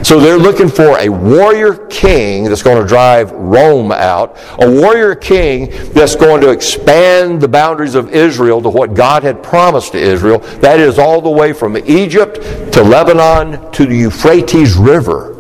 So 0.03 0.19
they're 0.19 0.39
looking 0.39 0.69
for 0.69 0.99
a 0.99 1.09
warrior 1.09 1.87
king 1.87 2.45
that's 2.45 2.63
going 2.63 2.83
to 2.83 2.89
drive 2.89 3.31
Rome 3.31 3.93
out, 3.93 4.37
a 4.59 4.69
warrior 4.69 5.15
king 5.15 5.71
that's 5.93 6.17
going 6.17 6.41
to 6.41 6.51
expand 6.51 7.41
the 7.41 7.49
boundaries 7.49 7.95
of 7.95 8.11
Israel 8.11 8.61
to 8.63 8.69
what 8.69 8.95
God 8.95 9.23
had 9.23 9.43
promised 9.43 9.93
to 9.93 9.99
Israel. 9.99 10.41
That 10.61 10.81
is 10.81 10.99
all 10.99 11.21
the 11.21 11.31
way 11.31 11.53
from 11.53 11.77
Egypt 11.77 12.35
to 12.73 12.83
Lebanon 12.83 13.71
to 13.73 13.87
the 13.87 13.97
Euphrates 13.97 14.75
River. 14.75 15.37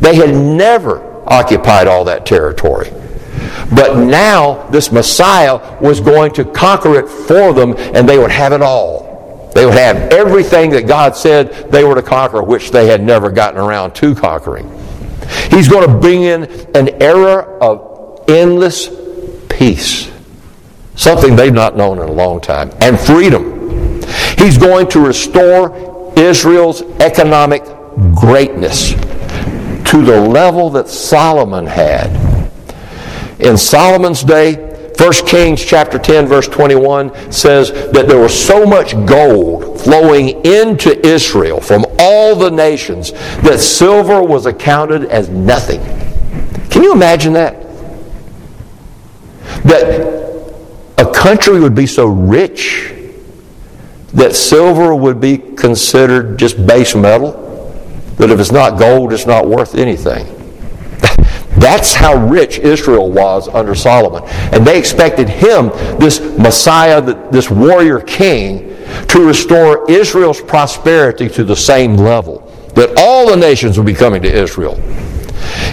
They 0.00 0.16
had 0.16 0.34
never 0.34 1.22
occupied 1.26 1.86
all 1.86 2.04
that 2.04 2.26
territory. 2.26 2.90
But 3.74 3.96
now 3.96 4.68
this 4.68 4.92
Messiah 4.92 5.78
was 5.80 6.00
going 6.00 6.32
to 6.34 6.44
conquer 6.44 6.98
it 6.98 7.08
for 7.08 7.52
them 7.52 7.74
and 7.78 8.08
they 8.08 8.18
would 8.18 8.30
have 8.30 8.52
it 8.52 8.62
all. 8.62 9.03
They 9.54 9.64
would 9.64 9.74
have 9.74 9.96
everything 10.12 10.70
that 10.70 10.86
God 10.86 11.16
said 11.16 11.70
they 11.70 11.84
were 11.84 11.94
to 11.94 12.02
conquer, 12.02 12.42
which 12.42 12.70
they 12.70 12.88
had 12.88 13.02
never 13.02 13.30
gotten 13.30 13.60
around 13.60 13.94
to 13.96 14.14
conquering. 14.14 14.68
He's 15.50 15.68
going 15.68 15.88
to 15.88 15.96
bring 15.96 16.22
in 16.22 16.44
an 16.74 17.02
era 17.02 17.58
of 17.60 18.24
endless 18.28 18.88
peace, 19.48 20.10
something 20.96 21.36
they've 21.36 21.54
not 21.54 21.76
known 21.76 21.98
in 21.98 22.08
a 22.08 22.12
long 22.12 22.40
time, 22.40 22.70
and 22.80 22.98
freedom. 22.98 24.02
He's 24.38 24.58
going 24.58 24.88
to 24.90 25.00
restore 25.00 26.12
Israel's 26.16 26.82
economic 27.00 27.64
greatness 28.14 28.92
to 28.92 30.02
the 30.04 30.20
level 30.20 30.70
that 30.70 30.88
Solomon 30.88 31.66
had. 31.66 32.10
In 33.38 33.56
Solomon's 33.56 34.22
day, 34.22 34.73
1 34.98 35.12
Kings 35.26 35.64
chapter 35.64 35.98
10 35.98 36.26
verse 36.26 36.46
21 36.48 37.32
says 37.32 37.72
that 37.92 38.06
there 38.06 38.18
was 38.18 38.38
so 38.38 38.64
much 38.64 38.94
gold 39.06 39.80
flowing 39.80 40.44
into 40.44 41.04
Israel 41.06 41.60
from 41.60 41.84
all 41.98 42.36
the 42.36 42.50
nations 42.50 43.12
that 43.42 43.58
silver 43.58 44.22
was 44.22 44.46
accounted 44.46 45.04
as 45.06 45.28
nothing. 45.28 45.80
Can 46.70 46.82
you 46.82 46.92
imagine 46.92 47.32
that? 47.32 47.60
That 49.64 50.14
a 50.98 51.12
country 51.12 51.60
would 51.60 51.74
be 51.74 51.86
so 51.86 52.06
rich 52.06 52.92
that 54.14 54.34
silver 54.36 54.94
would 54.94 55.20
be 55.20 55.36
considered 55.38 56.38
just 56.38 56.64
base 56.66 56.94
metal, 56.94 57.32
that 58.16 58.30
if 58.30 58.38
it's 58.38 58.52
not 58.52 58.78
gold, 58.78 59.12
it's 59.12 59.26
not 59.26 59.48
worth 59.48 59.74
anything. 59.74 60.24
That's 61.56 61.94
how 61.94 62.26
rich 62.26 62.58
Israel 62.58 63.10
was 63.10 63.48
under 63.48 63.74
Solomon. 63.74 64.22
And 64.52 64.66
they 64.66 64.78
expected 64.78 65.28
him, 65.28 65.68
this 65.98 66.20
Messiah, 66.38 67.00
this 67.30 67.50
warrior 67.50 68.00
king, 68.00 68.76
to 69.08 69.26
restore 69.26 69.90
Israel's 69.90 70.40
prosperity 70.40 71.28
to 71.30 71.44
the 71.44 71.56
same 71.56 71.96
level. 71.96 72.40
That 72.74 72.94
all 72.98 73.30
the 73.30 73.36
nations 73.36 73.78
would 73.78 73.86
be 73.86 73.94
coming 73.94 74.22
to 74.22 74.32
Israel. 74.32 74.78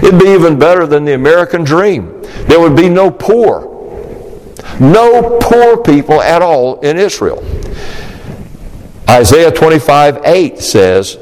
It'd 0.03 0.19
be 0.19 0.29
even 0.29 0.59
better 0.59 0.85
than 0.85 1.05
the 1.05 1.13
American 1.13 1.63
dream. 1.63 2.21
There 2.47 2.59
would 2.59 2.75
be 2.75 2.89
no 2.89 3.09
poor. 3.09 3.69
No 4.79 5.39
poor 5.41 5.77
people 5.81 6.21
at 6.21 6.41
all 6.41 6.79
in 6.81 6.97
Israel. 6.97 7.43
Isaiah 9.09 9.51
25 9.51 10.21
8 10.23 10.59
says, 10.59 11.15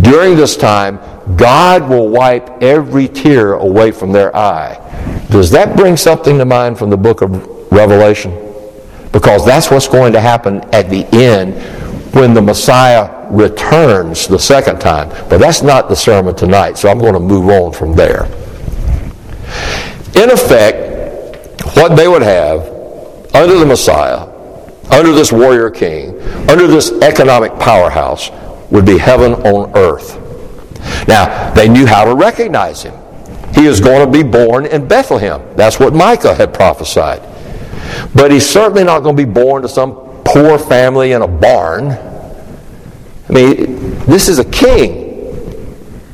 During 0.00 0.36
this 0.36 0.56
time, 0.56 0.98
God 1.34 1.88
will 1.88 2.08
wipe 2.08 2.62
every 2.62 3.08
tear 3.08 3.54
away 3.54 3.90
from 3.90 4.12
their 4.12 4.34
eye. 4.36 5.26
Does 5.30 5.50
that 5.50 5.76
bring 5.76 5.96
something 5.96 6.38
to 6.38 6.44
mind 6.44 6.78
from 6.78 6.90
the 6.90 6.96
book 6.96 7.20
of 7.20 7.72
Revelation? 7.72 8.32
Because 9.10 9.44
that's 9.44 9.70
what's 9.70 9.88
going 9.88 10.12
to 10.12 10.20
happen 10.20 10.62
at 10.72 10.88
the 10.88 11.04
end 11.12 11.54
when 12.14 12.32
the 12.32 12.42
Messiah 12.42 13.26
returns 13.30 14.28
the 14.28 14.38
second 14.38 14.80
time. 14.80 15.08
But 15.28 15.38
that's 15.38 15.62
not 15.62 15.88
the 15.88 15.96
sermon 15.96 16.34
tonight, 16.34 16.78
so 16.78 16.88
I'm 16.88 16.98
going 16.98 17.14
to 17.14 17.20
move 17.20 17.48
on 17.48 17.72
from 17.72 17.94
there. 17.94 18.26
In 20.14 20.30
effect, 20.30 21.66
what 21.76 21.96
they 21.96 22.08
would 22.08 22.22
have 22.22 22.60
under 23.34 23.58
the 23.58 23.66
Messiah, 23.66 24.28
under 24.90 25.12
this 25.12 25.32
warrior 25.32 25.70
king, 25.70 26.20
under 26.48 26.66
this 26.66 26.92
economic 27.02 27.52
powerhouse, 27.58 28.30
would 28.70 28.86
be 28.86 28.96
heaven 28.96 29.34
on 29.34 29.76
earth. 29.76 30.22
Now, 31.08 31.52
they 31.54 31.68
knew 31.68 31.86
how 31.86 32.04
to 32.04 32.14
recognize 32.14 32.82
him. 32.82 32.94
He 33.54 33.66
is 33.66 33.80
going 33.80 34.04
to 34.04 34.12
be 34.12 34.22
born 34.22 34.66
in 34.66 34.86
Bethlehem. 34.86 35.42
That's 35.56 35.80
what 35.80 35.94
Micah 35.94 36.34
had 36.34 36.52
prophesied. 36.52 37.22
But 38.14 38.30
he's 38.30 38.48
certainly 38.48 38.84
not 38.84 39.00
going 39.00 39.16
to 39.16 39.26
be 39.26 39.30
born 39.30 39.62
to 39.62 39.68
some 39.68 39.94
poor 40.24 40.58
family 40.58 41.12
in 41.12 41.22
a 41.22 41.28
barn. 41.28 41.92
I 43.28 43.32
mean, 43.32 43.98
this 44.00 44.28
is 44.28 44.38
a 44.38 44.44
king. 44.44 45.04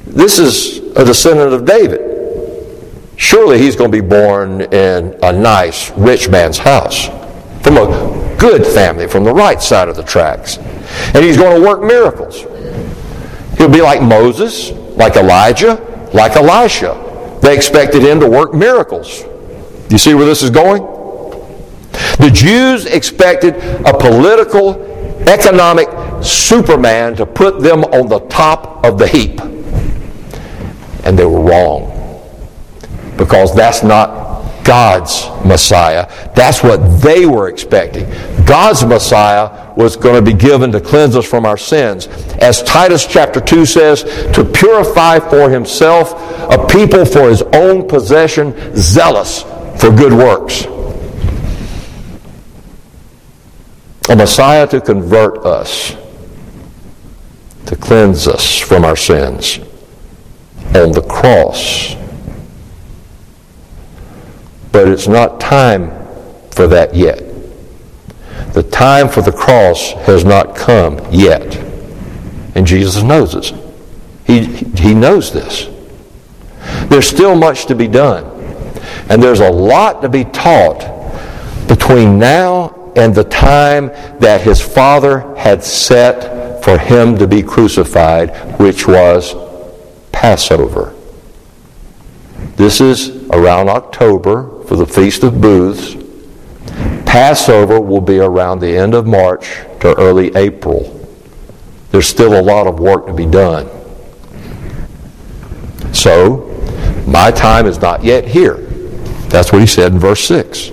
This 0.07 0.39
is 0.39 0.79
a 0.97 1.05
descendant 1.05 1.53
of 1.53 1.65
David. 1.65 2.13
Surely 3.17 3.59
he's 3.59 3.77
going 3.77 3.91
to 3.91 4.03
be 4.03 4.07
born 4.07 4.61
in 4.61 5.19
a 5.23 5.33
nice, 5.33 5.91
rich 5.93 6.29
man's 6.29 6.59
house 6.59 7.07
from 7.63 7.77
a 7.77 8.37
good 8.39 8.67
family, 8.67 9.07
from 9.07 9.25
the 9.25 9.33
right 9.33 9.63
side 9.63 9.89
of 9.89 9.97
the 9.97 10.03
tracks. 10.03 10.59
And 11.15 11.25
he's 11.25 11.37
going 11.37 11.61
to 11.61 11.67
work 11.67 11.83
miracles. 11.83 12.45
He'll 13.63 13.71
be 13.71 13.81
like 13.81 14.03
Moses, 14.03 14.73
like 14.97 15.15
Elijah, 15.15 15.75
like 16.13 16.35
Elisha. 16.35 17.39
They 17.41 17.55
expected 17.55 18.03
him 18.03 18.19
to 18.19 18.29
work 18.29 18.53
miracles. 18.53 19.23
You 19.89 19.99
see 19.99 20.15
where 20.15 20.27
this 20.27 20.43
is 20.43 20.51
going? 20.51 20.83
The 22.19 22.29
Jews 22.35 22.87
expected 22.87 23.55
a 23.87 23.97
political, 23.97 24.83
economic 25.29 25.87
Superman 26.25 27.15
to 27.15 27.25
put 27.25 27.61
them 27.61 27.85
on 27.85 28.09
the 28.09 28.19
top 28.27 28.85
of 28.85 28.99
the 28.99 29.07
heap. 29.07 29.41
And 31.05 31.17
they 31.17 31.25
were 31.25 31.41
wrong. 31.41 32.21
Because 33.17 33.55
that's 33.55 33.85
not 33.85 34.32
God's 34.65 35.29
Messiah. 35.45 36.09
That's 36.35 36.63
what 36.63 36.79
they 37.01 37.27
were 37.27 37.49
expecting. 37.49 38.09
God's 38.45 38.85
Messiah 38.85 39.73
was 39.77 39.97
going 39.97 40.23
to 40.23 40.23
be 40.23 40.37
given 40.37 40.71
to 40.73 40.81
cleanse 40.81 41.17
us 41.17 41.27
from 41.27 41.47
our 41.47 41.57
sins. 41.57 42.07
As 42.41 42.63
Titus 42.63 43.07
chapter 43.07 43.41
2 43.41 43.67
says, 43.67 44.03
to 44.35 44.45
purify 44.45 45.19
for 45.19 45.51
himself 45.51 46.13
a 46.51 46.67
people 46.67 47.05
for 47.05 47.29
his 47.29 47.43
own 47.43 47.89
possession, 47.89 48.55
zealous 48.77 49.43
for 49.81 49.91
good 49.91 50.13
works. 50.13 50.65
A 54.09 54.17
Messiah 54.17 54.67
to 54.69 54.81
convert 54.81 55.39
us, 55.47 55.97
to 57.67 57.77
cleanse 57.77 58.29
us 58.29 58.59
from 58.59 58.85
our 58.85 58.97
sins 58.97 59.59
on 60.75 60.93
the 60.93 61.05
cross 61.09 61.97
but 64.73 64.89
it's 64.89 65.07
not 65.07 65.39
time 65.39 65.91
for 66.51 66.67
that 66.67 66.95
yet. 66.95 67.23
The 68.55 68.63
time 68.63 69.09
for 69.09 69.23
the 69.23 69.33
cross 69.33 69.93
has 69.93 70.25
not 70.25 70.57
come 70.57 71.01
yet. 71.11 71.57
And 72.55 72.67
Jesus 72.67 73.03
knows 73.03 73.33
this. 73.33 73.53
He, 74.27 74.45
he 74.45 74.95
knows 74.95 75.33
this. 75.33 75.69
There's 76.89 77.07
still 77.07 77.35
much 77.35 77.67
to 77.67 77.75
be 77.75 77.89
done. 77.89 78.25
And 79.09 79.23
there's 79.23 79.41
a 79.41 79.51
lot 79.51 80.03
to 80.03 80.09
be 80.09 80.25
taught 80.25 80.81
between 81.67 82.19
now 82.19 82.93
and 82.97 83.15
the 83.15 83.25
time 83.25 83.89
that 84.21 84.43
his 84.43 84.61
Father 84.61 85.35
had 85.37 85.65
set 85.65 86.63
for 86.63 86.79
him 86.79 87.17
to 87.19 87.27
be 87.27 87.43
crucified, 87.43 88.59
which 88.61 88.87
was 88.87 89.35
Passover. 90.13 90.95
This 92.57 92.81
is 92.81 93.25
around 93.31 93.71
October 93.71 94.62
for 94.67 94.77
the 94.77 94.87
Feast 94.87 95.23
of 95.23 95.41
Booths. 95.41 95.97
Passover 97.07 97.81
will 97.81 98.01
be 98.01 98.19
around 98.19 98.61
the 98.61 98.77
end 98.77 98.95
of 98.95 99.07
March 99.07 99.47
to 99.81 99.95
early 99.99 100.35
April. 100.35 100.99
There's 101.91 102.07
still 102.07 102.41
a 102.41 102.43
lot 102.43 102.67
of 102.67 102.81
work 102.81 103.07
to 103.07 103.13
be 103.13 103.27
done. 103.27 103.69
So, 105.93 106.49
my 107.07 107.31
time 107.31 107.67
is 107.67 107.81
not 107.81 108.03
yet 108.03 108.27
here. 108.27 108.57
That's 109.29 109.53
what 109.53 109.61
he 109.61 109.67
said 109.67 109.93
in 109.93 109.99
verse 109.99 110.25
6. 110.25 110.71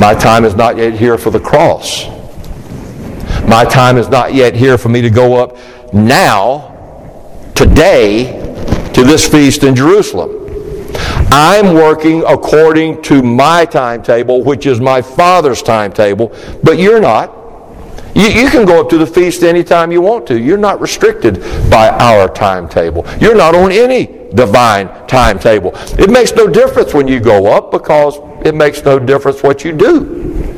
My 0.00 0.14
time 0.14 0.44
is 0.44 0.54
not 0.54 0.76
yet 0.76 0.94
here 0.94 1.16
for 1.16 1.30
the 1.30 1.40
cross. 1.40 2.06
My 3.48 3.64
time 3.64 3.96
is 3.96 4.08
not 4.08 4.34
yet 4.34 4.54
here 4.54 4.76
for 4.76 4.88
me 4.88 5.00
to 5.02 5.10
go 5.10 5.34
up 5.34 5.56
now, 5.92 7.52
today, 7.54 8.42
to 8.94 9.04
this 9.04 9.28
feast 9.28 9.62
in 9.62 9.76
Jerusalem. 9.76 10.45
I'm 11.30 11.74
working 11.74 12.22
according 12.26 13.02
to 13.02 13.22
my 13.22 13.64
timetable, 13.64 14.42
which 14.42 14.66
is 14.66 14.80
my 14.80 15.02
Father's 15.02 15.62
timetable, 15.62 16.34
but 16.62 16.78
you're 16.78 17.00
not. 17.00 17.32
You, 18.14 18.28
you, 18.28 18.48
can 18.48 18.64
go 18.64 18.80
up 18.80 18.88
to 18.90 18.98
the 18.98 19.06
feast 19.06 19.42
anytime 19.42 19.92
you 19.92 20.00
want 20.00 20.26
to. 20.28 20.40
You're 20.40 20.56
not 20.56 20.80
restricted 20.80 21.38
by 21.70 21.90
our 21.90 22.28
timetable. 22.28 23.06
You're 23.20 23.36
not 23.36 23.54
on 23.54 23.70
any 23.70 24.06
divine 24.34 24.88
timetable. 25.06 25.72
It 25.98 26.08
makes 26.08 26.32
no 26.32 26.46
difference 26.46 26.94
when 26.94 27.08
you 27.08 27.20
go 27.20 27.52
up 27.52 27.70
because 27.70 28.18
it 28.46 28.54
makes 28.54 28.82
no 28.84 28.98
difference 28.98 29.42
what 29.42 29.64
you 29.64 29.72
do. 29.72 30.56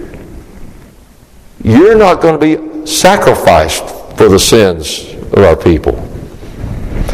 You're 1.65 1.97
not 1.97 2.21
going 2.21 2.39
to 2.39 2.57
be 2.57 2.87
sacrificed 2.87 3.89
for 4.17 4.29
the 4.29 4.39
sins 4.39 5.13
of 5.33 5.39
our 5.39 5.57
people. 5.57 5.93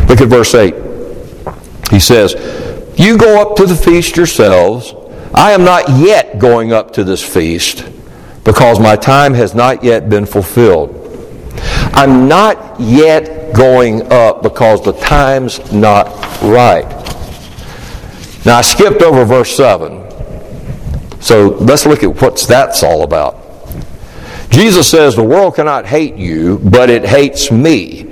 Look 0.08 0.20
at 0.20 0.28
verse 0.28 0.54
8. 0.54 0.75
He 1.90 1.99
says, 1.99 2.34
You 2.97 3.19
go 3.19 3.41
up 3.41 3.57
to 3.57 3.67
the 3.67 3.75
feast 3.75 4.17
yourselves. 4.17 4.95
I 5.35 5.53
am 5.53 5.65
not 5.65 5.89
yet 5.99 6.39
going 6.39 6.73
up 6.73 6.93
to 6.93 7.05
this 7.05 7.23
feast 7.23 7.85
because 8.45 8.79
my 8.79 8.95
time 8.95 9.35
has 9.35 9.55
not 9.55 9.83
yet 9.83 10.09
been 10.09 10.27
fulfilled. 10.27 11.01
I'm 11.93 12.29
not 12.29 12.81
yet 12.81 13.55
going 13.55 14.13
up 14.13 14.43
because 14.43 14.85
the 14.85 14.93
time's 14.93 15.73
not 15.73 16.07
right. 16.43 16.89
Now, 18.45 18.59
I 18.59 18.61
skipped 18.61 19.03
over 19.03 19.25
verse 19.25 19.57
7. 19.57 20.03
So 21.21 21.57
let's 21.61 21.87
look 21.87 22.03
at 22.03 22.21
what 22.21 22.39
that's 22.47 22.83
all 22.83 23.03
about. 23.03 23.41
Jesus 24.51 24.89
says, 24.89 25.17
The 25.17 25.23
world 25.23 25.57
cannot 25.57 25.87
hate 25.87 26.17
you, 26.17 26.59
but 26.59 26.91
it 26.91 27.05
hates 27.05 27.51
me 27.51 28.05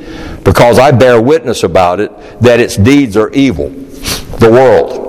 because 0.42 0.78
I 0.78 0.90
bear 0.90 1.20
witness 1.20 1.62
about 1.62 2.00
it 2.00 2.10
that 2.40 2.58
its 2.58 2.76
deeds 2.76 3.16
are 3.16 3.30
evil. 3.30 3.81
The 4.42 4.50
world. 4.50 5.08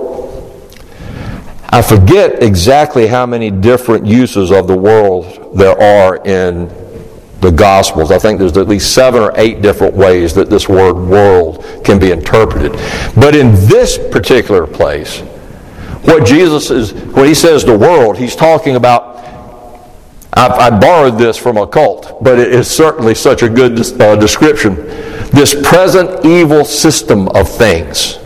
I 1.70 1.82
forget 1.82 2.40
exactly 2.40 3.08
how 3.08 3.26
many 3.26 3.50
different 3.50 4.06
uses 4.06 4.52
of 4.52 4.68
the 4.68 4.76
world 4.76 5.58
there 5.58 5.76
are 5.76 6.24
in 6.24 6.68
the 7.40 7.50
Gospels. 7.50 8.12
I 8.12 8.18
think 8.18 8.38
there's 8.38 8.56
at 8.56 8.68
least 8.68 8.94
seven 8.94 9.20
or 9.20 9.32
eight 9.34 9.60
different 9.60 9.94
ways 9.94 10.34
that 10.34 10.50
this 10.50 10.68
word 10.68 10.94
world 10.94 11.64
can 11.84 11.98
be 11.98 12.12
interpreted. 12.12 12.74
But 13.16 13.34
in 13.34 13.54
this 13.66 13.98
particular 13.98 14.68
place, 14.68 15.18
what 16.04 16.24
Jesus 16.24 16.70
is, 16.70 16.92
when 16.92 17.26
he 17.26 17.34
says 17.34 17.64
the 17.64 17.76
world, 17.76 18.16
he's 18.16 18.36
talking 18.36 18.76
about 18.76 19.14
I, 20.32 20.70
borrowed 20.70 21.18
this 21.18 21.36
from 21.36 21.56
a 21.56 21.66
cult, 21.66 22.22
but 22.22 22.38
it 22.38 22.52
is 22.52 22.70
certainly 22.70 23.16
such 23.16 23.42
a 23.42 23.48
good 23.48 24.00
uh, 24.00 24.14
description. 24.14 24.76
This 25.32 25.56
present 25.68 26.24
evil 26.24 26.64
system 26.64 27.26
of 27.30 27.48
things. 27.48 28.20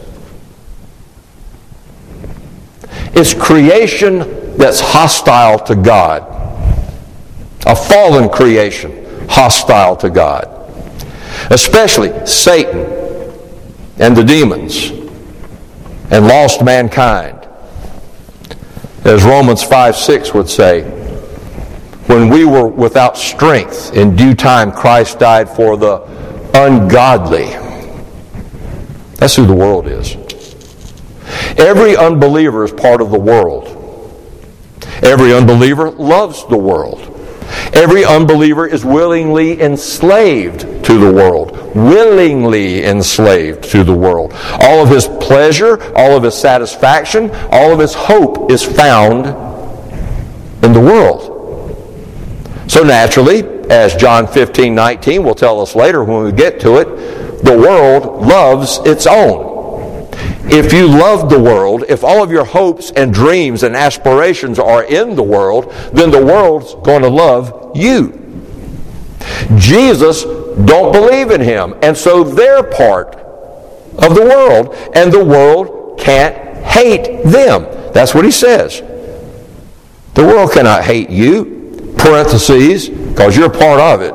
It's 3.14 3.34
creation 3.34 4.56
that's 4.56 4.80
hostile 4.80 5.58
to 5.60 5.74
God. 5.74 6.22
A 7.66 7.74
fallen 7.74 8.28
creation 8.28 9.28
hostile 9.28 9.96
to 9.96 10.10
God. 10.10 10.46
Especially 11.50 12.26
Satan 12.26 12.86
and 13.98 14.16
the 14.16 14.24
demons 14.24 14.90
and 16.10 16.26
lost 16.26 16.64
mankind. 16.64 17.46
As 19.04 19.24
Romans 19.24 19.62
5 19.62 19.96
6 19.96 20.34
would 20.34 20.48
say, 20.48 20.82
when 22.08 22.30
we 22.30 22.44
were 22.44 22.66
without 22.66 23.18
strength, 23.18 23.94
in 23.94 24.16
due 24.16 24.34
time 24.34 24.72
Christ 24.72 25.18
died 25.18 25.48
for 25.48 25.76
the 25.76 25.98
ungodly. 26.54 27.50
That's 29.16 29.36
who 29.36 29.46
the 29.46 29.54
world 29.54 29.86
is. 29.86 30.16
Every 31.56 31.96
unbeliever 31.96 32.64
is 32.64 32.72
part 32.72 33.00
of 33.00 33.10
the 33.10 33.18
world. 33.18 33.74
Every 35.02 35.32
unbeliever 35.32 35.90
loves 35.90 36.46
the 36.46 36.56
world. 36.56 37.14
Every 37.72 38.04
unbeliever 38.04 38.66
is 38.66 38.84
willingly 38.84 39.60
enslaved 39.60 40.60
to 40.84 40.98
the 40.98 41.12
world. 41.12 41.52
Willingly 41.74 42.84
enslaved 42.84 43.64
to 43.70 43.84
the 43.84 43.94
world. 43.94 44.32
All 44.60 44.82
of 44.82 44.88
his 44.88 45.06
pleasure, 45.06 45.80
all 45.94 46.16
of 46.16 46.22
his 46.22 46.34
satisfaction, 46.34 47.30
all 47.50 47.72
of 47.72 47.78
his 47.78 47.94
hope 47.94 48.50
is 48.50 48.64
found 48.64 49.26
in 50.64 50.72
the 50.72 50.80
world. 50.80 51.36
So 52.68 52.82
naturally, 52.82 53.44
as 53.70 53.94
John 53.96 54.26
15, 54.26 54.74
19 54.74 55.22
will 55.22 55.34
tell 55.34 55.60
us 55.60 55.74
later 55.74 56.04
when 56.04 56.24
we 56.24 56.32
get 56.32 56.60
to 56.60 56.76
it, 56.78 57.44
the 57.44 57.56
world 57.56 58.26
loves 58.26 58.78
its 58.84 59.06
own. 59.06 59.57
If 60.50 60.72
you 60.72 60.86
love 60.86 61.28
the 61.28 61.38
world, 61.38 61.84
if 61.88 62.02
all 62.02 62.22
of 62.22 62.30
your 62.30 62.44
hopes 62.44 62.90
and 62.90 63.12
dreams 63.12 63.62
and 63.62 63.76
aspirations 63.76 64.58
are 64.58 64.82
in 64.82 65.14
the 65.14 65.22
world, 65.22 65.70
then 65.92 66.10
the 66.10 66.24
world's 66.24 66.74
going 66.76 67.02
to 67.02 67.08
love 67.08 67.76
you. 67.76 68.12
Jesus 69.56 70.24
don't 70.24 70.92
believe 70.92 71.30
in 71.30 71.40
him, 71.40 71.74
and 71.82 71.96
so 71.96 72.24
they're 72.24 72.62
part 72.62 73.14
of 73.16 74.14
the 74.14 74.22
world, 74.22 74.74
and 74.94 75.12
the 75.12 75.24
world 75.24 75.98
can't 75.98 76.34
hate 76.64 77.24
them. 77.24 77.64
That's 77.92 78.14
what 78.14 78.24
he 78.24 78.30
says. 78.30 78.80
The 80.14 80.24
world 80.24 80.52
cannot 80.52 80.84
hate 80.84 81.10
you 81.10 81.94
parentheses, 81.98 82.88
because 82.88 83.36
you're 83.36 83.50
part 83.50 83.80
of 83.80 84.00
it. 84.00 84.14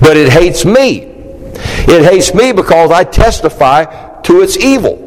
But 0.00 0.16
it 0.16 0.32
hates 0.32 0.64
me. 0.64 1.00
It 1.84 2.10
hates 2.10 2.32
me 2.32 2.52
because 2.52 2.90
I 2.90 3.04
testify 3.04 4.11
to 4.24 4.42
its 4.42 4.56
evil. 4.56 4.98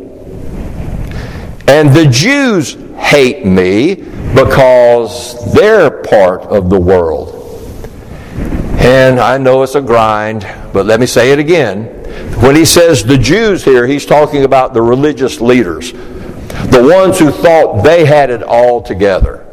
And 1.67 1.93
the 1.93 2.05
Jews 2.05 2.77
hate 2.97 3.45
me 3.45 3.95
because 4.35 5.53
they're 5.53 6.03
part 6.03 6.41
of 6.43 6.69
the 6.69 6.79
world. 6.79 7.31
And 8.79 9.19
I 9.19 9.37
know 9.37 9.63
it's 9.63 9.75
a 9.75 9.81
grind, 9.81 10.47
but 10.73 10.85
let 10.85 10.99
me 10.99 11.05
say 11.05 11.31
it 11.31 11.39
again. 11.39 11.85
When 12.41 12.55
he 12.55 12.65
says 12.65 13.03
the 13.03 13.17
Jews 13.17 13.63
here, 13.63 13.87
he's 13.87 14.05
talking 14.05 14.43
about 14.43 14.73
the 14.73 14.81
religious 14.81 15.41
leaders, 15.41 15.93
the 15.93 16.87
ones 16.93 17.17
who 17.17 17.31
thought 17.31 17.83
they 17.83 18.05
had 18.05 18.29
it 18.29 18.43
all 18.43 18.81
together. 18.81 19.45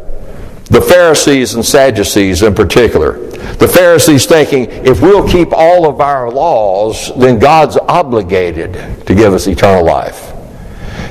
The 0.64 0.81
Pharisees 0.81 1.55
and 1.55 1.64
Sadducees 1.64 2.42
in 2.42 2.55
particular. 2.55 3.21
The 3.59 3.68
Pharisees 3.68 4.26
thinking, 4.26 4.66
if 4.70 5.00
we'll 5.00 5.28
keep 5.28 5.52
all 5.52 5.87
of 5.87 6.00
our 6.00 6.31
laws, 6.31 7.12
then 7.16 7.38
God's 7.38 7.76
obligated 7.76 9.07
to 9.07 9.14
give 9.14 9.33
us 9.33 9.46
eternal 9.46 9.85
life. 9.85 10.33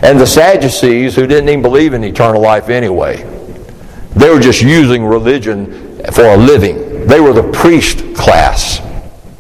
And 0.04 0.20
the 0.20 0.28
Sadducees, 0.28 1.16
who 1.16 1.28
didn't 1.28 1.50
even 1.50 1.62
believe 1.62 1.94
in 1.94 2.04
eternal 2.04 2.42
life 2.42 2.70
anyway, 2.70 3.24
they 4.16 4.30
were 4.30 4.40
just 4.40 4.62
using 4.62 5.06
religion 5.06 6.02
for 6.12 6.26
a 6.26 6.38
living. 6.38 7.06
They 7.08 7.20
were 7.20 7.34
the 7.34 7.52
priest 7.52 8.16
class. 8.16 8.80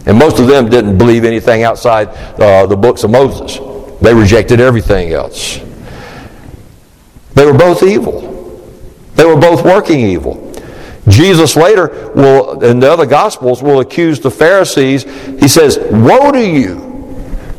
And 0.05 0.17
most 0.17 0.39
of 0.39 0.47
them 0.47 0.69
didn't 0.69 0.97
believe 0.97 1.25
anything 1.25 1.63
outside 1.63 2.09
uh, 2.39 2.65
the 2.65 2.77
books 2.77 3.03
of 3.03 3.11
Moses. 3.11 3.59
They 4.01 4.13
rejected 4.13 4.59
everything 4.59 5.13
else. 5.13 5.59
They 7.33 7.45
were 7.45 7.57
both 7.57 7.83
evil. 7.83 8.21
They 9.15 9.25
were 9.25 9.37
both 9.37 9.63
working 9.63 9.99
evil. 9.99 10.40
Jesus 11.07 11.55
later 11.55 12.11
will, 12.15 12.63
in 12.63 12.79
the 12.79 12.91
other 12.91 13.05
Gospels, 13.05 13.63
will 13.63 13.79
accuse 13.79 14.19
the 14.19 14.31
Pharisees. 14.31 15.03
He 15.39 15.47
says, 15.47 15.79
Woe 15.79 16.31
to 16.31 16.47
you, 16.47 16.91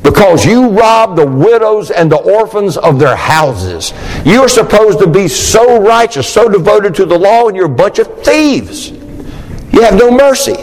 because 0.02 0.46
you 0.46 0.68
rob 0.68 1.16
the 1.16 1.26
widows 1.26 1.90
and 1.90 2.10
the 2.10 2.16
orphans 2.16 2.76
of 2.76 2.98
their 2.98 3.16
houses. 3.16 3.92
You 4.24 4.42
are 4.42 4.48
supposed 4.48 5.00
to 5.00 5.08
be 5.08 5.26
so 5.26 5.80
righteous, 5.80 6.28
so 6.28 6.48
devoted 6.48 6.94
to 6.96 7.04
the 7.04 7.18
law, 7.18 7.48
and 7.48 7.56
you're 7.56 7.66
a 7.66 7.68
bunch 7.68 7.98
of 7.98 8.22
thieves. 8.24 8.90
You 8.90 9.82
have 9.82 9.94
no 9.94 10.10
mercy. 10.10 10.56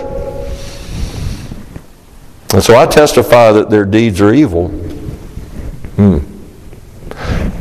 And 2.51 2.63
so 2.63 2.75
I 2.75 2.85
testify 2.85 3.51
that 3.51 3.69
their 3.69 3.85
deeds 3.85 4.21
are 4.21 4.33
evil. 4.33 4.69
Hmm. 5.97 6.19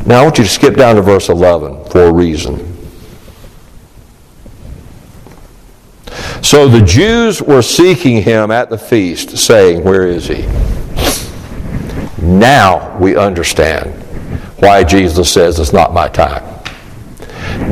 Now 0.07 0.20
I 0.20 0.24
want 0.24 0.38
you 0.38 0.44
to 0.44 0.50
skip 0.50 0.76
down 0.76 0.96
to 0.96 1.02
verse 1.02 1.28
11 1.28 1.90
for 1.90 2.04
a 2.04 2.12
reason. 2.12 2.67
So 6.43 6.69
the 6.69 6.85
Jews 6.85 7.43
were 7.43 7.62
seeking 7.62 8.23
him 8.23 8.51
at 8.51 8.71
the 8.71 8.79
feast, 8.79 9.37
saying, 9.37 9.85
Where 9.85 10.07
is 10.07 10.27
he? 10.29 10.47
Now 12.23 12.99
we 12.99 13.17
understand 13.17 13.93
why 14.59 14.85
Jesus 14.85 15.33
says 15.33 15.59
it's 15.59 15.73
not 15.73 15.93
my 15.93 16.09
time. 16.09 16.45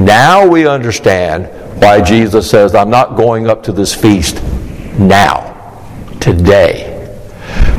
Now 0.04 0.46
we 0.46 0.66
understand 0.66 1.46
why 1.82 2.00
Jesus 2.00 2.48
says, 2.48 2.74
I'm 2.74 2.90
not 2.90 3.16
going 3.16 3.48
up 3.48 3.62
to 3.64 3.72
this 3.72 3.94
feast 3.94 4.42
now, 4.98 5.52
today. 6.20 6.92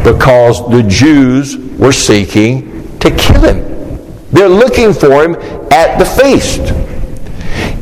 Because 0.04 0.70
the 0.70 0.84
Jews 0.84 1.58
were 1.58 1.92
seeking 1.92 2.98
to 3.00 3.12
kill 3.12 3.42
him. 3.42 3.78
They're 4.32 4.50
looking 4.50 4.94
for 4.94 5.24
him 5.24 5.36
at 5.72 5.98
the 5.98 6.06
feast. 6.06 6.62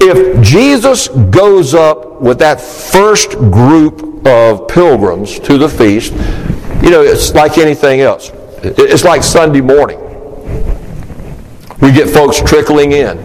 If 0.01 0.43
Jesus 0.43 1.07
goes 1.07 1.73
up 1.73 2.04
with 2.25 2.39
that 2.39 2.59
first 2.59 3.29
group 3.29 4.25
of 4.25 4.67
pilgrims 4.67 5.37
to 5.39 5.59
the 5.59 5.69
feast, 5.69 6.11
you 6.83 6.89
know, 6.89 7.03
it's 7.03 7.35
like 7.35 7.59
anything 7.59 8.01
else. 8.01 8.31
It's 8.63 9.03
like 9.03 9.21
Sunday 9.21 9.61
morning. 9.61 9.99
We 11.81 11.91
get 11.91 12.09
folks 12.09 12.41
trickling 12.41 12.93
in 12.93 13.19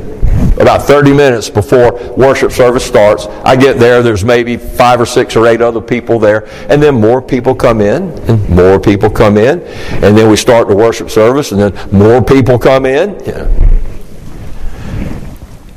about 0.60 0.82
30 0.82 1.14
minutes 1.14 1.48
before 1.48 1.94
worship 2.14 2.52
service 2.52 2.84
starts. 2.84 3.24
I 3.42 3.56
get 3.56 3.78
there, 3.78 4.02
there's 4.02 4.22
maybe 4.22 4.58
five 4.58 5.00
or 5.00 5.06
six 5.06 5.34
or 5.34 5.46
eight 5.46 5.62
other 5.62 5.80
people 5.80 6.18
there, 6.18 6.46
and 6.70 6.82
then 6.82 7.00
more 7.00 7.22
people 7.22 7.54
come 7.54 7.80
in, 7.80 8.10
and 8.28 8.46
more 8.50 8.78
people 8.78 9.08
come 9.08 9.38
in, 9.38 9.62
and 10.04 10.14
then 10.14 10.28
we 10.28 10.36
start 10.36 10.68
the 10.68 10.76
worship 10.76 11.08
service, 11.08 11.52
and 11.52 11.60
then 11.60 11.90
more 11.90 12.22
people 12.22 12.58
come 12.58 12.84
in. 12.84 13.14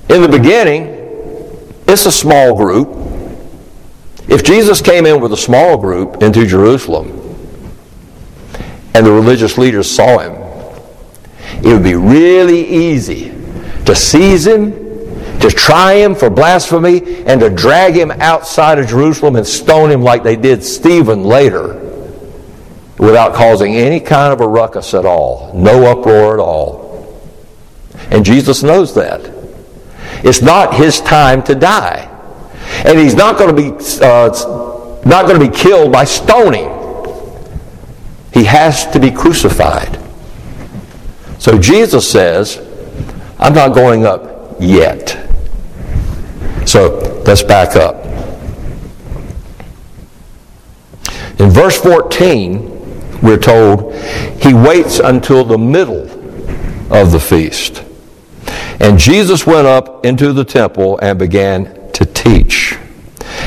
In 0.09 0.21
the 0.21 0.29
beginning, 0.29 0.87
it's 1.87 2.05
a 2.05 2.11
small 2.11 2.57
group. 2.57 3.02
If 4.27 4.43
Jesus 4.43 4.81
came 4.81 5.05
in 5.05 5.19
with 5.19 5.33
a 5.33 5.37
small 5.37 5.77
group 5.77 6.23
into 6.23 6.45
Jerusalem, 6.45 7.19
and 8.93 9.05
the 9.05 9.11
religious 9.11 9.57
leaders 9.57 9.89
saw 9.89 10.19
him, 10.19 10.33
it 11.63 11.73
would 11.73 11.83
be 11.83 11.95
really 11.95 12.65
easy 12.67 13.33
to 13.85 13.95
seize 13.95 14.45
him, 14.45 14.71
to 15.39 15.49
try 15.49 15.95
him 15.95 16.15
for 16.15 16.29
blasphemy, 16.29 17.23
and 17.25 17.41
to 17.41 17.49
drag 17.49 17.95
him 17.95 18.11
outside 18.11 18.79
of 18.79 18.87
Jerusalem 18.87 19.35
and 19.35 19.45
stone 19.45 19.91
him 19.91 20.01
like 20.01 20.23
they 20.23 20.35
did 20.35 20.63
Stephen 20.63 21.23
later 21.23 21.79
without 22.97 23.33
causing 23.33 23.75
any 23.75 23.99
kind 23.99 24.31
of 24.31 24.39
a 24.39 24.47
ruckus 24.47 24.93
at 24.93 25.05
all, 25.05 25.51
no 25.53 25.85
uproar 25.85 26.35
at 26.35 26.39
all. 26.39 27.21
And 28.09 28.23
Jesus 28.23 28.63
knows 28.63 28.95
that. 28.95 29.31
It's 30.23 30.41
not 30.41 30.75
his 30.75 31.01
time 31.01 31.43
to 31.43 31.55
die. 31.55 32.09
And 32.85 32.99
he's 32.99 33.15
not 33.15 33.37
going 33.37 33.55
to 33.55 33.61
be 33.61 33.69
uh, 34.01 34.99
not 35.05 35.27
going 35.27 35.39
to 35.39 35.49
be 35.49 35.55
killed 35.55 35.91
by 35.91 36.03
stoning. 36.03 36.69
He 38.33 38.43
has 38.45 38.87
to 38.87 38.99
be 38.99 39.11
crucified. 39.11 39.99
So 41.39 41.57
Jesus 41.57 42.09
says, 42.09 42.57
I'm 43.37 43.53
not 43.53 43.73
going 43.73 44.05
up 44.05 44.55
yet. 44.59 45.09
So 46.65 47.21
let's 47.25 47.43
back 47.43 47.75
up. 47.75 48.05
In 51.39 51.49
verse 51.49 51.77
14, 51.81 53.21
we're 53.21 53.37
told 53.37 53.93
he 54.41 54.53
waits 54.53 54.99
until 54.99 55.43
the 55.43 55.57
middle 55.57 56.03
of 56.93 57.11
the 57.11 57.19
feast. 57.19 57.83
And 58.79 58.97
Jesus 58.97 59.45
went 59.45 59.67
up 59.67 60.05
into 60.05 60.33
the 60.33 60.43
temple 60.43 60.99
and 60.99 61.19
began 61.19 61.82
to 61.93 62.05
teach. 62.05 62.77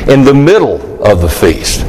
In 0.08 0.24
the 0.24 0.34
middle 0.34 1.04
of 1.04 1.20
the 1.20 1.28
feast, 1.28 1.84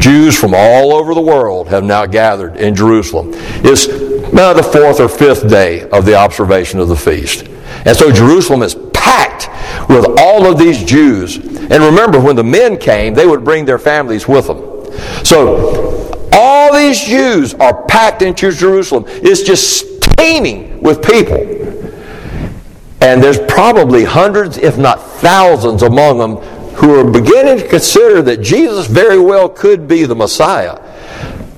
Jews 0.00 0.38
from 0.38 0.54
all 0.54 0.94
over 0.94 1.14
the 1.14 1.20
world 1.20 1.68
have 1.68 1.84
now 1.84 2.06
gathered 2.06 2.56
in 2.56 2.74
Jerusalem. 2.74 3.30
It's 3.62 3.86
now 4.32 4.52
the 4.52 4.62
fourth 4.62 5.00
or 5.00 5.08
fifth 5.08 5.48
day 5.48 5.88
of 5.90 6.06
the 6.06 6.14
observation 6.14 6.80
of 6.80 6.88
the 6.88 6.96
feast. 6.96 7.46
And 7.84 7.96
so 7.96 8.10
Jerusalem 8.10 8.62
is 8.62 8.74
packed 8.92 9.48
with 9.88 10.06
all 10.18 10.50
of 10.50 10.58
these 10.58 10.82
Jews. 10.84 11.36
And 11.36 11.82
remember, 11.82 12.20
when 12.20 12.36
the 12.36 12.44
men 12.44 12.78
came, 12.78 13.14
they 13.14 13.26
would 13.26 13.44
bring 13.44 13.64
their 13.64 13.78
families 13.78 14.26
with 14.26 14.46
them. 14.46 14.58
So 15.24 16.28
all 16.32 16.74
these 16.74 17.00
Jews 17.00 17.54
are 17.54 17.84
packed 17.84 18.22
into 18.22 18.50
Jerusalem. 18.52 19.04
It's 19.06 19.42
just 19.42 20.02
teeming 20.18 20.80
with 20.80 21.02
people. 21.02 21.59
And 23.00 23.22
there's 23.22 23.38
probably 23.38 24.04
hundreds, 24.04 24.58
if 24.58 24.76
not 24.76 25.00
thousands, 25.02 25.82
among 25.82 26.18
them 26.18 26.36
who 26.74 26.98
are 26.98 27.10
beginning 27.10 27.58
to 27.58 27.68
consider 27.68 28.22
that 28.22 28.40
Jesus 28.40 28.86
very 28.86 29.18
well 29.18 29.48
could 29.48 29.88
be 29.88 30.04
the 30.04 30.14
Messiah. 30.14 30.78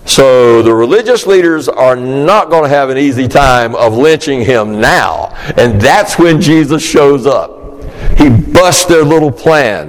So 0.05 0.63
the 0.63 0.75
religious 0.75 1.27
leaders 1.27 1.69
are 1.69 1.97
not 1.97 2.51
going 2.51 2.65
to 2.65 2.69
have 2.69 2.91
an 2.91 2.99
easy 2.99 3.29
time 3.29 3.75
of 3.75 3.95
lynching 3.95 4.45
him 4.45 4.81
now. 4.81 5.29
And 5.57 5.81
that's 5.81 6.19
when 6.19 6.41
Jesus 6.41 6.83
shows 6.83 7.27
up. 7.27 7.83
He 8.19 8.29
busts 8.29 8.85
their 8.87 9.05
little 9.05 9.31
plan. 9.31 9.89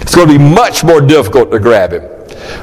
It's 0.00 0.14
going 0.14 0.28
to 0.28 0.38
be 0.38 0.42
much 0.42 0.82
more 0.82 1.00
difficult 1.00 1.50
to 1.52 1.58
grab 1.58 1.92
him. 1.92 2.02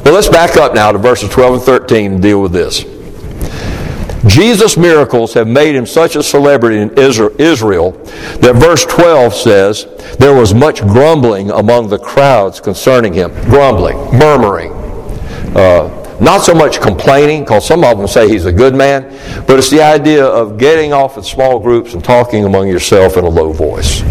Well, 0.04 0.14
let's 0.14 0.30
back 0.30 0.58
up 0.58 0.74
now 0.74 0.92
to 0.92 0.98
verses 0.98 1.30
12 1.30 1.54
and 1.54 1.64
13 1.64 2.12
and 2.14 2.22
deal 2.22 2.42
with 2.42 2.52
this. 2.52 2.84
Jesus' 4.28 4.78
miracles 4.78 5.34
have 5.34 5.48
made 5.48 5.76
him 5.76 5.86
such 5.86 6.16
a 6.16 6.24
celebrity 6.24 6.78
in 6.78 6.92
Israel 6.98 7.92
that 7.92 8.56
verse 8.56 8.86
12 8.86 9.34
says, 9.34 9.86
There 10.20 10.34
was 10.34 10.54
much 10.54 10.82
grumbling 10.82 11.52
among 11.52 11.90
the 11.90 11.98
crowds 11.98 12.60
concerning 12.60 13.13
him. 13.13 13.32
Grumbling, 13.46 13.98
murmuring. 14.18 14.72
Uh, 15.56 15.94
not 16.20 16.42
so 16.42 16.54
much 16.54 16.82
complaining, 16.82 17.44
because 17.44 17.68
some 17.68 17.84
of 17.84 17.98
them 17.98 18.08
say 18.08 18.28
he's 18.28 18.46
a 18.46 18.52
good 18.52 18.76
man, 18.76 19.04
but 19.46 19.60
it's 19.60 19.70
the 19.70 19.82
idea 19.82 20.26
of 20.26 20.58
getting 20.58 20.92
off 20.94 21.18
in 21.18 21.24
small 21.24 21.60
groups 21.60 21.94
and 21.94 22.04
talking 22.04 22.44
among 22.44 22.68
yourself 22.68 23.18
in 23.18 23.24
a 23.24 23.30
low 23.30 23.54
voice. 23.54 24.02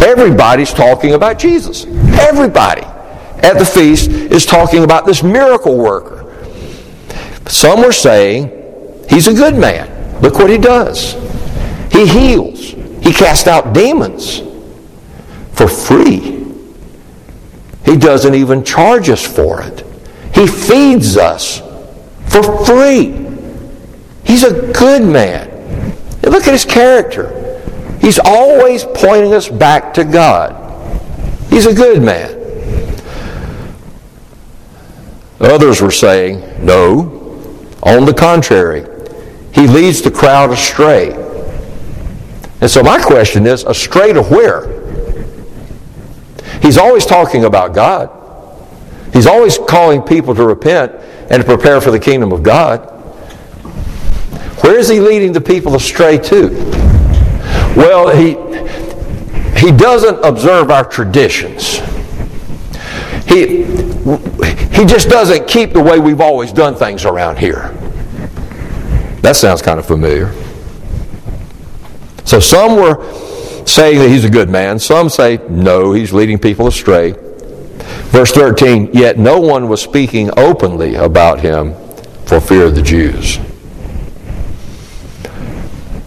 Everybody's 0.00 0.72
talking 0.72 1.14
about 1.14 1.38
Jesus. 1.38 1.84
Everybody 2.18 2.82
at 3.42 3.58
the 3.58 3.64
feast 3.64 4.10
is 4.10 4.44
talking 4.44 4.82
about 4.82 5.06
this 5.06 5.22
miracle 5.22 5.76
worker. 5.76 6.24
Some 7.48 7.82
were 7.82 7.92
saying 7.92 8.55
He's 9.08 9.28
a 9.28 9.34
good 9.34 9.56
man. 9.56 10.20
Look 10.20 10.34
what 10.34 10.50
he 10.50 10.58
does. 10.58 11.12
He 11.92 12.06
heals. 12.06 12.70
He 13.02 13.12
casts 13.12 13.46
out 13.46 13.72
demons 13.72 14.40
for 15.52 15.68
free. 15.68 16.44
He 17.84 17.96
doesn't 17.96 18.34
even 18.34 18.64
charge 18.64 19.08
us 19.08 19.24
for 19.24 19.62
it. 19.62 19.84
He 20.34 20.46
feeds 20.46 21.16
us 21.16 21.60
for 22.28 22.64
free. 22.66 23.26
He's 24.24 24.42
a 24.42 24.72
good 24.72 25.02
man. 25.02 25.48
And 26.22 26.32
look 26.32 26.46
at 26.46 26.52
his 26.52 26.64
character. 26.64 27.62
He's 28.00 28.18
always 28.18 28.84
pointing 28.84 29.32
us 29.32 29.48
back 29.48 29.94
to 29.94 30.04
God. 30.04 30.62
He's 31.48 31.66
a 31.66 31.74
good 31.74 32.02
man. 32.02 32.34
Others 35.40 35.80
were 35.80 35.90
saying, 35.90 36.64
no, 36.64 37.12
on 37.82 38.04
the 38.04 38.14
contrary, 38.14 38.84
he 39.56 39.66
leads 39.66 40.02
the 40.02 40.10
crowd 40.10 40.50
astray. 40.50 41.14
And 42.60 42.70
so 42.70 42.82
my 42.82 43.00
question 43.00 43.46
is, 43.46 43.64
astray 43.64 44.12
to 44.12 44.22
where? 44.22 44.68
He's 46.60 46.76
always 46.76 47.06
talking 47.06 47.46
about 47.46 47.74
God. 47.74 48.10
He's 49.14 49.26
always 49.26 49.56
calling 49.56 50.02
people 50.02 50.34
to 50.34 50.44
repent 50.44 50.92
and 51.30 51.40
to 51.40 51.44
prepare 51.44 51.80
for 51.80 51.90
the 51.90 51.98
kingdom 51.98 52.32
of 52.32 52.42
God. 52.42 52.80
Where 54.62 54.78
is 54.78 54.90
he 54.90 55.00
leading 55.00 55.32
the 55.32 55.40
people 55.40 55.74
astray 55.74 56.18
to? 56.18 56.50
Well, 57.76 58.14
he, 58.14 58.32
he 59.58 59.72
doesn't 59.74 60.22
observe 60.22 60.70
our 60.70 60.84
traditions. 60.84 61.78
He, 63.26 63.64
he 64.76 64.84
just 64.84 65.08
doesn't 65.08 65.48
keep 65.48 65.72
the 65.72 65.82
way 65.82 65.98
we've 65.98 66.20
always 66.20 66.52
done 66.52 66.74
things 66.74 67.06
around 67.06 67.38
here. 67.38 67.75
That 69.26 69.34
sounds 69.34 69.60
kind 69.60 69.80
of 69.80 69.84
familiar. 69.84 70.32
So 72.24 72.38
some 72.38 72.76
were 72.76 73.04
saying 73.66 73.98
that 73.98 74.08
he's 74.08 74.24
a 74.24 74.30
good 74.30 74.48
man. 74.48 74.78
Some 74.78 75.08
say, 75.08 75.40
no, 75.50 75.90
he's 75.90 76.12
leading 76.12 76.38
people 76.38 76.68
astray. 76.68 77.16
Verse 78.12 78.30
13, 78.30 78.90
yet 78.92 79.18
no 79.18 79.40
one 79.40 79.68
was 79.68 79.82
speaking 79.82 80.30
openly 80.36 80.94
about 80.94 81.40
him 81.40 81.74
for 82.26 82.38
fear 82.38 82.66
of 82.66 82.76
the 82.76 82.82
Jews. 82.82 83.40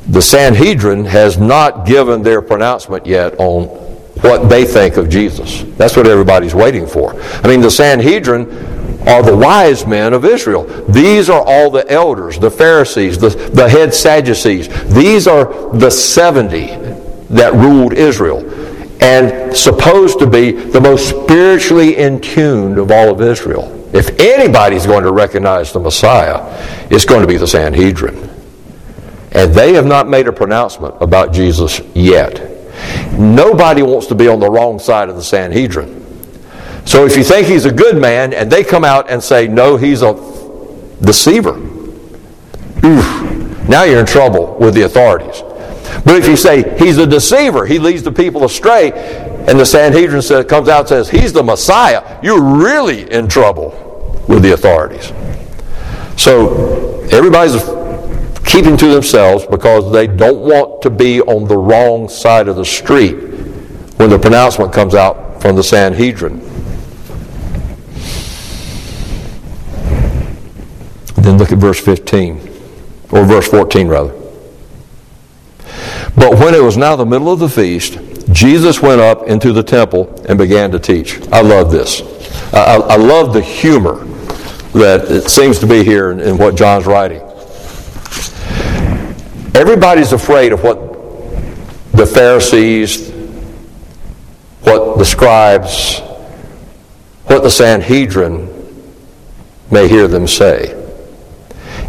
The 0.08 0.22
Sanhedrin 0.22 1.04
has 1.04 1.38
not 1.38 1.86
given 1.86 2.24
their 2.24 2.42
pronouncement 2.42 3.06
yet 3.06 3.38
on 3.38 3.66
what 4.22 4.48
they 4.48 4.64
think 4.64 4.96
of 4.96 5.10
Jesus. 5.10 5.64
That's 5.76 5.98
what 5.98 6.08
everybody's 6.08 6.56
waiting 6.56 6.88
for. 6.88 7.22
I 7.22 7.50
mean, 7.50 7.60
the 7.60 7.70
Sanhedrin 7.70 8.79
are 9.08 9.24
the 9.24 9.36
wise 9.36 9.86
men 9.86 10.14
of 10.14 10.26
Israel. 10.26 10.64
These 10.90 11.30
are 11.30 11.44
all 11.46 11.70
the 11.70 11.90
elders, 11.92 12.38
the 12.38 12.52
Pharisees, 12.52 13.18
the, 13.18 13.30
the 13.30 13.68
head 13.68 13.94
Sadducees. 13.94 14.68
These 14.94 15.28
are 15.28 15.74
the 15.76 15.90
70 15.90 16.68
that 17.30 17.54
ruled 17.54 17.94
Israel. 17.94 18.44
and 19.02 19.56
supposed 19.56 20.20
to 20.20 20.28
be 20.28 20.52
the 20.52 20.82
most 20.82 21.10
spiritually 21.10 21.98
in 21.98 22.20
tune 22.20 22.78
of 22.78 22.92
all 22.92 23.10
of 23.10 23.22
Israel. 23.22 23.76
If 23.94 24.20
anybody's 24.20 24.86
going 24.86 25.04
to 25.04 25.12
recognize 25.12 25.72
the 25.72 25.80
Messiah, 25.80 26.40
it's 26.92 27.06
going 27.06 27.22
to 27.22 27.28
be 27.28 27.38
the 27.38 27.48
Sanhedrin. 27.48 28.30
And 29.32 29.54
they 29.54 29.74
have 29.74 29.86
not 29.86 30.10
made 30.10 30.28
a 30.28 30.34
pronouncement 30.34 30.96
about 31.00 31.34
Jesus 31.34 31.80
yet. 31.96 32.50
Nobody 33.14 33.82
wants 33.82 34.08
to 34.08 34.16
be 34.16 34.28
on 34.28 34.40
the 34.40 34.50
wrong 34.50 34.80
side 34.80 35.10
of 35.10 35.16
the 35.16 35.24
Sanhedrin. 35.24 36.06
So 36.90 37.06
if 37.06 37.16
you 37.16 37.24
think 37.24 37.46
he's 37.46 37.66
a 37.66 37.72
good 37.72 37.98
man 37.98 38.34
and 38.34 38.52
they 38.52 38.64
come 38.64 38.84
out 38.84 39.12
and 39.12 39.24
say, 39.24 39.48
no, 39.48 39.78
he's 39.78 40.02
a 40.02 40.14
deceiver, 41.02 41.56
oof, 42.84 43.70
now 43.70 43.84
you're 43.84 44.00
in 44.00 44.08
trouble 44.08 44.58
with 44.60 44.74
the 44.74 44.82
authorities. 44.82 45.44
But 46.04 46.16
if 46.16 46.28
you 46.28 46.36
say 46.36 46.80
he's 46.80 46.98
a 46.98 47.06
deceiver, 47.06 47.68
he 47.68 47.78
leads 47.78 48.02
the 48.02 48.12
people 48.12 48.44
astray, 48.44 48.92
and 48.92 49.60
the 49.60 49.68
Sanhedrin 49.68 50.24
says, 50.24 50.48
comes 50.48 50.68
out 50.68 50.80
and 50.80 50.88
says 50.90 51.10
he's 51.12 51.32
the 51.32 51.44
Messiah, 51.44 52.20
you're 52.24 52.42
really 52.42 53.10
in 53.12 53.28
trouble 53.28 54.24
with 54.28 54.42
the 54.42 54.54
authorities. 54.54 55.14
So 56.20 57.02
everybody's 57.12 57.62
keeping 58.44 58.76
to 58.78 58.88
themselves 58.88 59.46
because 59.46 59.92
they 59.92 60.08
don't 60.08 60.40
want 60.40 60.82
to 60.82 60.90
be 60.90 61.22
on 61.22 61.48
the 61.48 61.56
wrong 61.56 62.10
side 62.10 62.48
of 62.48 62.56
the 62.56 62.66
street 62.66 63.14
when 63.98 64.10
the 64.10 64.18
pronouncement 64.18 64.74
comes 64.74 64.96
out 64.96 65.40
from 65.40 65.56
the 65.56 65.64
Sanhedrin. 65.64 66.49
Then 71.22 71.38
look 71.38 71.52
at 71.52 71.58
verse 71.58 71.80
15, 71.80 72.38
or 73.12 73.26
verse 73.26 73.48
14 73.48 73.88
rather. 73.88 74.14
But 76.16 76.38
when 76.40 76.54
it 76.54 76.62
was 76.64 76.78
now 76.78 76.96
the 76.96 77.06
middle 77.06 77.32
of 77.32 77.40
the 77.40 77.50
feast, 77.50 78.00
Jesus 78.32 78.82
went 78.82 79.02
up 79.02 79.28
into 79.28 79.54
the 79.54 79.64
temple 79.64 80.24
and 80.28 80.38
began 80.38 80.72
to 80.72 80.80
teach. 80.80 81.20
I 81.32 81.42
love 81.42 81.72
this. 81.72 82.02
I, 82.54 82.76
I 82.76 82.96
love 82.96 83.34
the 83.34 83.42
humor 83.42 84.06
that 84.74 85.10
it 85.10 85.30
seems 85.30 85.60
to 85.60 85.68
be 85.68 85.84
here 85.84 86.12
in, 86.12 86.20
in 86.20 86.38
what 86.38 86.56
John's 86.56 86.86
writing. 86.86 87.22
Everybody's 89.56 90.14
afraid 90.14 90.52
of 90.54 90.64
what 90.64 90.78
the 91.92 92.06
Pharisees, 92.06 93.10
what 94.62 94.98
the 94.98 95.06
scribes, 95.06 96.00
what 97.26 97.44
the 97.44 97.50
Sanhedrin 97.50 98.48
may 99.72 99.88
hear 99.88 100.08
them 100.08 100.28
say. 100.28 100.79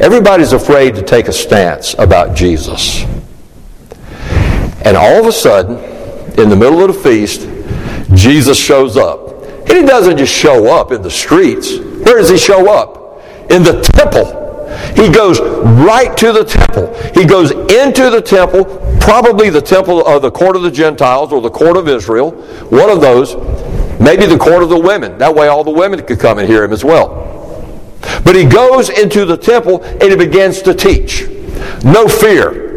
Everybody's 0.00 0.54
afraid 0.54 0.94
to 0.94 1.02
take 1.02 1.28
a 1.28 1.32
stance 1.32 1.94
about 1.98 2.34
Jesus. 2.34 3.04
And 4.82 4.96
all 4.96 5.20
of 5.20 5.26
a 5.26 5.32
sudden, 5.32 5.76
in 6.40 6.48
the 6.48 6.56
middle 6.56 6.82
of 6.82 6.94
the 6.94 7.00
feast, 7.02 7.42
Jesus 8.14 8.58
shows 8.58 8.96
up. 8.96 9.44
And 9.68 9.72
he 9.72 9.82
doesn't 9.82 10.16
just 10.16 10.32
show 10.32 10.74
up 10.74 10.90
in 10.90 11.02
the 11.02 11.10
streets. 11.10 11.76
Where 11.76 12.16
does 12.16 12.30
he 12.30 12.38
show 12.38 12.72
up? 12.72 13.20
In 13.50 13.62
the 13.62 13.82
temple. 13.82 14.40
He 14.96 15.12
goes 15.12 15.38
right 15.38 16.16
to 16.16 16.32
the 16.32 16.44
temple. 16.44 16.94
He 17.12 17.26
goes 17.26 17.50
into 17.50 18.08
the 18.08 18.22
temple, 18.22 18.64
probably 19.00 19.50
the 19.50 19.60
temple 19.60 20.06
of 20.06 20.22
the 20.22 20.30
court 20.30 20.56
of 20.56 20.62
the 20.62 20.70
Gentiles 20.70 21.30
or 21.30 21.42
the 21.42 21.50
court 21.50 21.76
of 21.76 21.88
Israel, 21.88 22.30
one 22.70 22.88
of 22.88 23.02
those, 23.02 23.36
maybe 24.00 24.24
the 24.24 24.38
court 24.38 24.62
of 24.62 24.70
the 24.70 24.78
women. 24.78 25.18
That 25.18 25.34
way 25.34 25.48
all 25.48 25.62
the 25.62 25.70
women 25.70 26.02
could 26.06 26.18
come 26.18 26.38
and 26.38 26.48
hear 26.48 26.64
him 26.64 26.72
as 26.72 26.84
well. 26.84 27.29
But 28.00 28.34
he 28.34 28.44
goes 28.44 28.88
into 28.88 29.24
the 29.24 29.36
temple 29.36 29.82
and 29.82 30.02
he 30.02 30.16
begins 30.16 30.62
to 30.62 30.74
teach. 30.74 31.26
No 31.84 32.08
fear. 32.08 32.68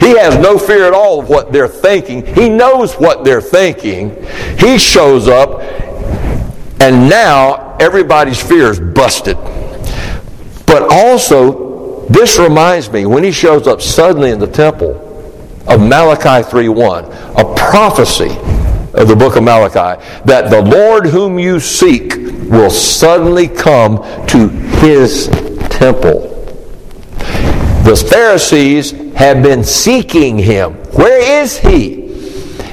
He 0.00 0.18
has 0.18 0.36
no 0.36 0.58
fear 0.58 0.86
at 0.86 0.92
all 0.92 1.20
of 1.20 1.28
what 1.28 1.52
they're 1.52 1.68
thinking. 1.68 2.26
He 2.26 2.48
knows 2.48 2.94
what 2.94 3.24
they're 3.24 3.40
thinking. 3.40 4.14
He 4.58 4.76
shows 4.76 5.28
up, 5.28 5.62
and 6.80 7.08
now 7.08 7.76
everybody's 7.80 8.42
fear 8.42 8.70
is 8.70 8.80
busted. 8.80 9.38
But 10.66 10.92
also, 10.92 12.06
this 12.08 12.38
reminds 12.38 12.90
me, 12.90 13.06
when 13.06 13.24
he 13.24 13.32
shows 13.32 13.66
up 13.66 13.80
suddenly 13.80 14.30
in 14.30 14.38
the 14.38 14.46
temple 14.46 15.00
of 15.66 15.80
Malachi 15.80 16.46
3.1, 16.50 17.40
a 17.40 17.54
prophecy 17.54 18.28
of 18.94 19.08
the 19.08 19.16
book 19.16 19.36
of 19.36 19.42
Malachi, 19.42 20.00
that 20.24 20.50
the 20.50 20.62
Lord 20.62 21.06
whom 21.06 21.38
you 21.38 21.60
seek 21.60 22.16
will 22.48 22.70
suddenly 22.70 23.48
come 23.48 23.98
to 24.28 24.48
his 24.48 25.28
temple. 25.70 26.30
The 27.84 27.96
Pharisees 28.10 28.92
have 29.14 29.42
been 29.42 29.64
seeking 29.64 30.38
him. 30.38 30.74
Where 30.92 31.42
is 31.42 31.58
he? 31.58 32.04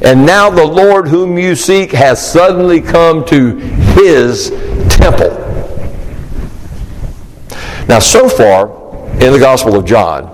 And 0.03 0.25
now 0.25 0.49
the 0.49 0.65
Lord 0.65 1.07
whom 1.07 1.37
you 1.37 1.55
seek 1.55 1.91
has 1.91 2.31
suddenly 2.31 2.81
come 2.81 3.25
to 3.25 3.55
his 3.55 4.49
temple. 4.89 5.37
Now, 7.87 7.99
so 7.99 8.29
far 8.29 8.69
in 9.13 9.33
the 9.33 9.39
Gospel 9.39 9.75
of 9.75 9.85
John, 9.85 10.25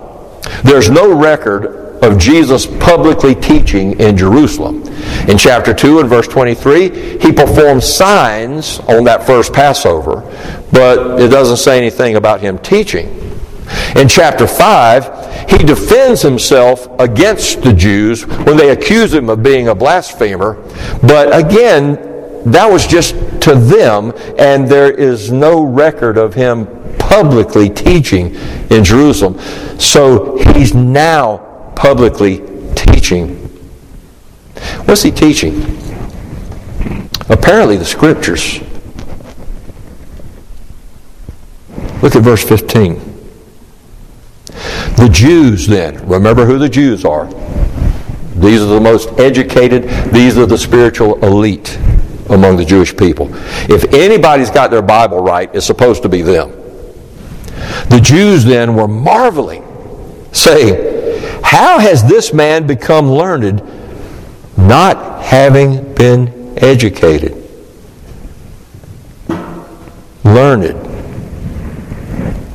there's 0.63 0.89
no 0.89 1.13
record 1.13 1.86
of 2.01 2.17
Jesus 2.17 2.65
publicly 2.65 3.35
teaching 3.35 3.99
in 3.99 4.17
Jerusalem. 4.17 4.83
In 5.27 5.37
chapter 5.37 5.73
2 5.73 5.99
and 5.99 6.09
verse 6.09 6.27
23, 6.27 7.19
he 7.19 7.31
performs 7.31 7.85
signs 7.85 8.79
on 8.81 9.03
that 9.05 9.25
first 9.25 9.53
Passover, 9.53 10.21
but 10.71 11.21
it 11.21 11.29
doesn't 11.29 11.57
say 11.57 11.77
anything 11.77 12.15
about 12.15 12.41
him 12.41 12.57
teaching. 12.59 13.07
In 13.95 14.07
chapter 14.07 14.47
5, 14.47 15.49
he 15.49 15.57
defends 15.59 16.21
himself 16.21 16.87
against 16.99 17.61
the 17.61 17.73
Jews 17.73 18.25
when 18.25 18.57
they 18.57 18.69
accuse 18.69 19.13
him 19.13 19.29
of 19.29 19.43
being 19.43 19.67
a 19.67 19.75
blasphemer, 19.75 20.53
but 21.01 21.37
again, 21.37 22.07
that 22.51 22.69
was 22.69 22.87
just 22.87 23.15
to 23.41 23.55
them, 23.55 24.13
and 24.37 24.67
there 24.67 24.91
is 24.91 25.31
no 25.31 25.63
record 25.63 26.17
of 26.17 26.33
him 26.33 26.67
publicly 26.97 27.69
teaching 27.69 28.35
in 28.69 28.83
Jerusalem. 28.83 29.39
So 29.79 30.37
he's 30.53 30.73
now 30.73 31.46
publicly 31.77 32.41
teaching. 32.75 33.35
What's 34.85 35.03
he 35.03 35.11
teaching? 35.11 35.61
Apparently, 37.29 37.77
the 37.77 37.85
scriptures. 37.85 38.59
Look 42.01 42.15
at 42.15 42.23
verse 42.23 42.43
15. 42.43 42.95
The 44.97 45.09
Jews, 45.11 45.67
then, 45.67 46.07
remember 46.07 46.45
who 46.45 46.57
the 46.57 46.67
Jews 46.67 47.05
are. 47.05 47.27
These 48.35 48.61
are 48.61 48.65
the 48.65 48.81
most 48.81 49.09
educated, 49.19 49.83
these 50.11 50.37
are 50.37 50.45
the 50.45 50.57
spiritual 50.57 51.23
elite 51.23 51.77
among 52.29 52.57
the 52.57 52.65
Jewish 52.65 52.95
people. 52.95 53.29
If 53.69 53.93
anybody's 53.93 54.49
got 54.49 54.71
their 54.71 54.81
Bible 54.81 55.19
right, 55.19 55.53
it's 55.53 55.65
supposed 55.65 56.01
to 56.03 56.09
be 56.09 56.21
them. 56.21 56.51
The 57.89 57.99
Jews 58.01 58.43
then 58.43 58.75
were 58.75 58.87
marveling, 58.87 59.63
saying, 60.31 60.96
How 61.43 61.79
has 61.79 62.07
this 62.07 62.33
man 62.33 62.67
become 62.67 63.09
learned, 63.09 63.61
not 64.57 65.23
having 65.23 65.93
been 65.95 66.57
educated? 66.57 67.43
Learned. 70.23 70.83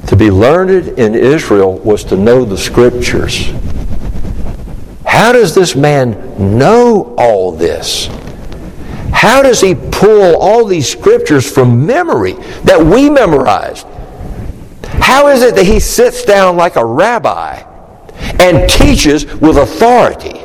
To 0.08 0.16
be 0.16 0.30
learned 0.30 0.98
in 0.98 1.14
Israel 1.14 1.78
was 1.78 2.04
to 2.04 2.16
know 2.16 2.44
the 2.44 2.58
Scriptures. 2.58 3.50
How 5.06 5.32
does 5.32 5.54
this 5.54 5.74
man 5.74 6.56
know 6.58 7.14
all 7.16 7.52
this? 7.52 8.08
How 9.12 9.42
does 9.42 9.60
he 9.60 9.74
pull 9.74 10.36
all 10.36 10.64
these 10.64 10.88
scriptures 10.88 11.48
from 11.48 11.86
memory 11.86 12.32
that 12.64 12.84
we 12.84 13.08
memorized? 13.08 13.86
How 15.00 15.28
is 15.28 15.42
it 15.42 15.54
that 15.54 15.64
he 15.64 15.78
sits 15.78 16.24
down 16.24 16.56
like 16.56 16.74
a 16.76 16.84
rabbi 16.84 17.62
and 18.40 18.68
teaches 18.68 19.26
with 19.40 19.56
authority? 19.56 20.38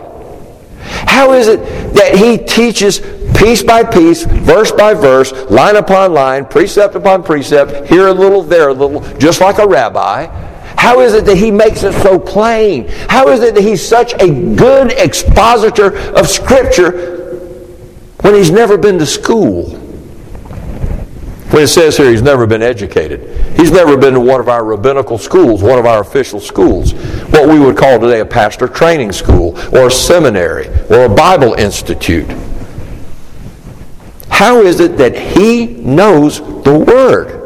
How 0.81 1.33
is 1.33 1.47
it 1.47 1.59
that 1.93 2.15
he 2.15 2.37
teaches 2.37 2.99
piece 3.37 3.63
by 3.63 3.83
piece, 3.83 4.23
verse 4.23 4.71
by 4.71 4.93
verse, 4.93 5.31
line 5.49 5.75
upon 5.75 6.13
line, 6.13 6.45
precept 6.45 6.95
upon 6.95 7.23
precept, 7.23 7.87
here 7.87 8.07
a 8.07 8.13
little, 8.13 8.43
there 8.43 8.69
a 8.69 8.73
little, 8.73 9.01
just 9.17 9.41
like 9.41 9.57
a 9.57 9.67
rabbi? 9.67 10.25
How 10.77 11.01
is 11.01 11.13
it 11.13 11.25
that 11.25 11.37
he 11.37 11.51
makes 11.51 11.83
it 11.83 11.93
so 12.01 12.19
plain? 12.19 12.87
How 13.09 13.29
is 13.29 13.41
it 13.41 13.55
that 13.55 13.63
he's 13.63 13.85
such 13.85 14.13
a 14.13 14.55
good 14.55 14.91
expositor 14.91 15.97
of 16.15 16.27
Scripture 16.27 17.35
when 18.21 18.35
he's 18.35 18.51
never 18.51 18.77
been 18.77 18.97
to 18.99 19.05
school? 19.05 19.71
When 21.49 21.63
it 21.63 21.67
says 21.67 21.97
here 21.97 22.11
he's 22.11 22.21
never 22.21 22.45
been 22.45 22.61
educated, 22.61 23.57
he's 23.57 23.71
never 23.71 23.97
been 23.97 24.13
to 24.13 24.19
one 24.19 24.39
of 24.39 24.49
our 24.49 24.63
rabbinical 24.63 25.17
schools, 25.17 25.63
one 25.63 25.79
of 25.79 25.85
our 25.85 26.01
official 26.01 26.39
schools, 26.39 26.93
what 27.29 27.49
we 27.49 27.59
would 27.59 27.77
call 27.77 27.99
today 27.99 28.19
a 28.19 28.25
pastor 28.25 28.67
training 28.67 29.11
school, 29.11 29.57
or 29.75 29.87
a 29.87 29.91
seminary, 29.91 30.67
or 30.89 31.05
a 31.05 31.09
Bible 31.09 31.53
institute. 31.53 32.29
How 34.29 34.61
is 34.61 34.79
it 34.79 34.97
that 34.97 35.17
he 35.17 35.65
knows 35.65 36.39
the 36.63 36.77
Word? 36.77 37.37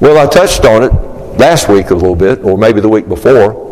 Well, 0.00 0.18
I 0.18 0.26
touched 0.30 0.64
on 0.64 0.82
it 0.82 0.92
last 1.38 1.68
week 1.68 1.90
a 1.90 1.94
little 1.94 2.16
bit, 2.16 2.42
or 2.42 2.58
maybe 2.58 2.80
the 2.80 2.88
week 2.88 3.08
before. 3.08 3.68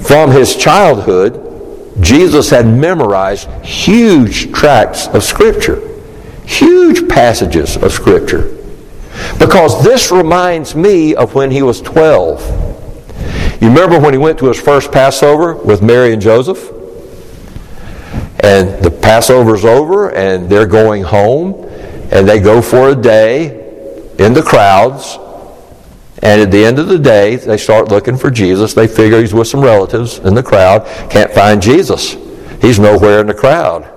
From 0.00 0.30
his 0.30 0.56
childhood, 0.56 1.44
Jesus 2.00 2.50
had 2.50 2.66
memorized 2.66 3.48
huge 3.64 4.52
tracts 4.52 5.08
of 5.08 5.22
Scripture, 5.24 5.80
huge 6.46 7.08
passages 7.08 7.76
of 7.76 7.92
Scripture. 7.92 8.56
Because 9.38 9.82
this 9.82 10.10
reminds 10.10 10.74
me 10.74 11.14
of 11.14 11.34
when 11.34 11.50
he 11.50 11.62
was 11.62 11.80
12. 11.80 12.67
You 13.60 13.68
remember 13.68 13.98
when 13.98 14.12
he 14.12 14.18
went 14.18 14.38
to 14.38 14.46
his 14.46 14.60
first 14.60 14.92
Passover 14.92 15.54
with 15.54 15.82
Mary 15.82 16.12
and 16.12 16.22
Joseph? 16.22 16.70
And 18.40 18.82
the 18.84 18.90
Passover's 18.90 19.64
over, 19.64 20.10
and 20.10 20.48
they're 20.48 20.66
going 20.66 21.02
home, 21.02 21.64
and 22.12 22.28
they 22.28 22.38
go 22.38 22.62
for 22.62 22.90
a 22.90 22.94
day 22.94 23.48
in 24.18 24.32
the 24.32 24.42
crowds. 24.42 25.18
And 26.22 26.40
at 26.40 26.50
the 26.52 26.64
end 26.64 26.78
of 26.78 26.88
the 26.88 26.98
day, 26.98 27.36
they 27.36 27.56
start 27.56 27.88
looking 27.88 28.16
for 28.16 28.30
Jesus. 28.30 28.74
They 28.74 28.86
figure 28.86 29.20
he's 29.20 29.34
with 29.34 29.48
some 29.48 29.60
relatives 29.60 30.18
in 30.18 30.34
the 30.34 30.42
crowd. 30.42 30.86
Can't 31.10 31.32
find 31.32 31.60
Jesus. 31.60 32.16
He's 32.60 32.78
nowhere 32.78 33.20
in 33.20 33.26
the 33.26 33.34
crowd. 33.34 33.92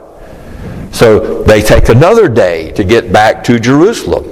So 0.92 1.44
they 1.44 1.62
take 1.62 1.90
another 1.90 2.28
day 2.28 2.72
to 2.72 2.84
get 2.84 3.14
back 3.14 3.44
to 3.46 3.60
Jerusalem. 3.60 4.26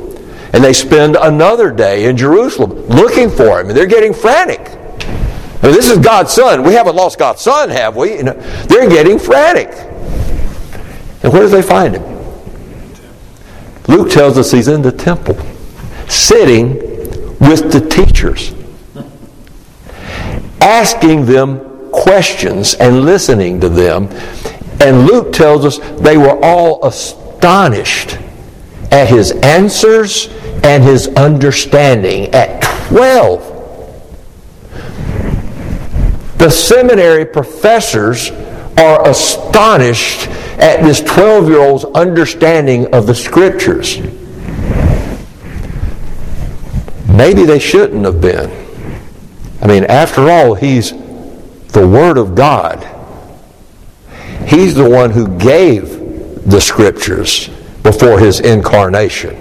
And 0.53 0.63
they 0.63 0.73
spend 0.73 1.15
another 1.15 1.71
day 1.71 2.05
in 2.05 2.17
Jerusalem 2.17 2.71
looking 2.87 3.29
for 3.29 3.59
him. 3.59 3.69
And 3.69 3.77
they're 3.77 3.85
getting 3.85 4.13
frantic. 4.13 4.78
I 5.61 5.67
mean, 5.67 5.75
this 5.75 5.89
is 5.89 5.97
God's 5.97 6.31
Son. 6.31 6.63
We 6.63 6.73
haven't 6.73 6.95
lost 6.95 7.19
God's 7.19 7.41
Son, 7.41 7.69
have 7.69 7.95
we? 7.95 8.17
You 8.17 8.23
know, 8.23 8.33
they're 8.67 8.89
getting 8.89 9.19
frantic. 9.19 9.69
And 11.21 11.33
where 11.33 11.41
do 11.41 11.49
they 11.49 11.61
find 11.61 11.95
him? 11.95 12.03
Luke 13.87 14.09
tells 14.09 14.37
us 14.37 14.51
he's 14.51 14.67
in 14.67 14.81
the 14.81 14.91
temple, 14.91 15.35
sitting 16.07 16.75
with 17.39 17.71
the 17.71 17.85
teachers, 17.89 18.53
asking 20.61 21.25
them 21.25 21.91
questions 21.91 22.75
and 22.75 23.03
listening 23.03 23.59
to 23.59 23.67
them. 23.67 24.07
And 24.79 25.07
Luke 25.07 25.33
tells 25.33 25.65
us 25.65 25.79
they 25.99 26.17
were 26.17 26.39
all 26.43 26.85
astonished 26.85 28.17
at 28.91 29.09
his 29.09 29.31
answers 29.31 30.27
and 30.63 30.83
his 30.83 31.07
understanding 31.09 32.33
at 32.33 32.61
12. 32.89 33.48
The 36.39 36.49
seminary 36.49 37.25
professors 37.25 38.31
are 38.77 39.05
astonished 39.09 40.29
at 40.57 40.81
this 40.81 41.01
12 41.01 41.49
year 41.49 41.59
old's 41.59 41.83
understanding 41.83 42.93
of 42.93 43.07
the 43.07 43.13
scriptures. 43.13 43.97
Maybe 47.09 47.43
they 47.43 47.59
shouldn't 47.59 48.05
have 48.05 48.21
been. 48.21 48.49
I 49.61 49.67
mean, 49.67 49.83
after 49.83 50.29
all, 50.29 50.55
he's 50.55 50.91
the 51.73 51.85
Word 51.85 52.17
of 52.17 52.35
God. 52.35 52.87
He's 54.47 54.75
the 54.75 54.89
one 54.89 55.11
who 55.11 55.27
gave 55.37 56.49
the 56.49 56.61
scriptures 56.61 57.49
before 57.83 58.17
his 58.17 58.39
incarnation. 58.39 59.35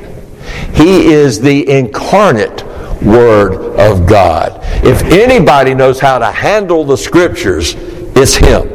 He 0.74 1.12
is 1.12 1.40
the 1.40 1.70
incarnate 1.70 2.64
Word 3.02 3.76
of 3.78 4.06
God. 4.06 4.60
If 4.84 5.02
anybody 5.04 5.74
knows 5.74 6.00
how 6.00 6.18
to 6.18 6.30
handle 6.30 6.84
the 6.84 6.96
scriptures, 6.96 7.74
it's 7.76 8.34
him. 8.34 8.68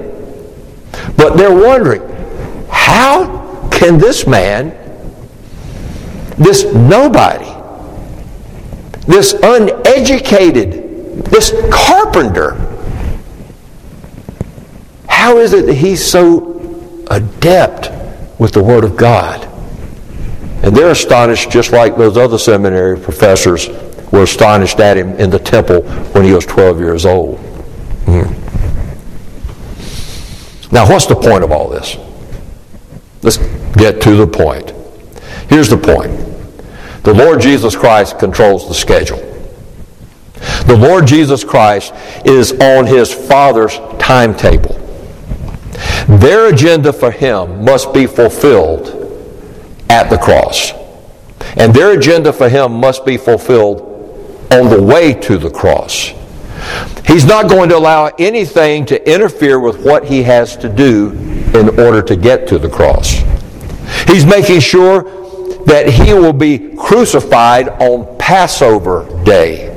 But 1.18 1.36
they're 1.36 1.54
wondering, 1.54 2.02
how 2.70 3.70
can 3.70 3.98
this 3.98 4.26
man, 4.26 4.70
this 6.38 6.64
nobody, 6.74 7.52
this 9.08 9.34
uneducated, 9.34 11.26
this 11.26 11.54
carpenter, 11.72 12.56
how 15.10 15.38
is 15.38 15.54
it 15.54 15.66
that 15.66 15.76
he's 15.76 16.06
so 16.06 17.04
adept 17.10 17.92
with 18.40 18.54
the 18.54 18.64
Word 18.64 18.84
of 18.84 18.96
God? 18.96 19.50
And 20.64 20.76
they're 20.76 20.92
astonished 20.92 21.52
just 21.52 21.74
like 21.74 21.98
those 21.98 22.16
other 22.16 22.38
seminary 22.38 22.98
professors 22.98 23.68
were 24.14 24.24
astonished 24.24 24.80
at 24.80 24.96
him 24.96 25.10
in 25.16 25.32
the 25.32 25.40
temple 25.40 25.82
when 26.12 26.24
he 26.24 26.32
was 26.32 26.46
12 26.46 26.80
years 26.80 27.04
old. 27.04 27.40
Hmm. 28.06 28.32
Now, 30.72 30.88
what's 30.88 31.08
the 31.08 31.16
point 31.16 31.44
of 31.44 31.52
all 31.52 31.68
this? 31.68 31.98
Let's 33.24 33.38
get 33.76 34.02
to 34.04 34.16
the 34.16 34.28
point. 34.28 34.72
Here's 35.50 35.68
the 35.68 35.78
point 35.78 36.12
the 37.04 37.14
Lord 37.14 37.42
Jesus 37.42 37.76
Christ 37.76 38.20
controls 38.20 38.68
the 38.68 38.76
schedule. 38.76 39.18
The 40.68 40.78
Lord 40.78 41.08
Jesus 41.08 41.44
Christ 41.44 41.94
is 42.24 42.54
on 42.54 42.86
his 42.86 43.12
Father's 43.12 43.78
timetable. 43.98 44.76
Their 46.08 46.54
agenda 46.54 46.94
for 46.94 47.10
him 47.10 47.66
must 47.66 47.94
be 47.94 48.06
fulfilled 48.06 48.90
at 49.90 50.10
the 50.10 50.18
cross. 50.18 50.72
And 51.58 51.74
their 51.74 51.98
agenda 51.98 52.32
for 52.32 52.48
him 52.48 52.74
must 52.74 53.06
be 53.06 53.18
fulfilled 53.18 53.93
on 54.54 54.70
the 54.70 54.82
way 54.82 55.14
to 55.14 55.38
the 55.38 55.50
cross. 55.50 56.14
He's 57.06 57.26
not 57.26 57.50
going 57.50 57.70
to 57.70 57.78
allow 57.78 58.08
anything 58.20 58.86
to 58.86 59.12
interfere 59.12 59.60
with 59.60 59.84
what 59.84 60.06
he 60.06 60.24
has 60.24 60.56
to 60.58 60.70
do 60.70 61.12
in 61.54 61.80
order 61.80 62.02
to 62.02 62.16
get 62.16 62.48
to 62.48 62.58
the 62.58 62.70
cross. 62.70 63.22
He's 64.08 64.26
making 64.26 64.62
sure 64.62 65.04
that 65.66 65.90
he 65.90 66.14
will 66.14 66.34
be 66.34 66.76
crucified 66.76 67.70
on 67.70 68.18
Passover 68.18 69.24
day. 69.24 69.70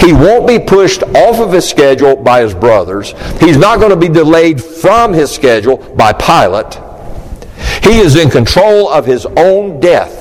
He 0.00 0.12
won't 0.12 0.46
be 0.46 0.58
pushed 0.58 1.02
off 1.02 1.40
of 1.40 1.52
his 1.52 1.68
schedule 1.68 2.16
by 2.16 2.42
his 2.42 2.54
brothers. 2.54 3.14
He's 3.38 3.56
not 3.56 3.78
going 3.78 3.90
to 3.90 3.96
be 3.96 4.08
delayed 4.08 4.62
from 4.62 5.12
his 5.12 5.30
schedule 5.30 5.76
by 5.94 6.12
Pilate. 6.12 6.74
He 7.82 7.98
is 7.98 8.16
in 8.16 8.30
control 8.30 8.88
of 8.88 9.06
his 9.06 9.26
own 9.36 9.80
death. 9.80 10.19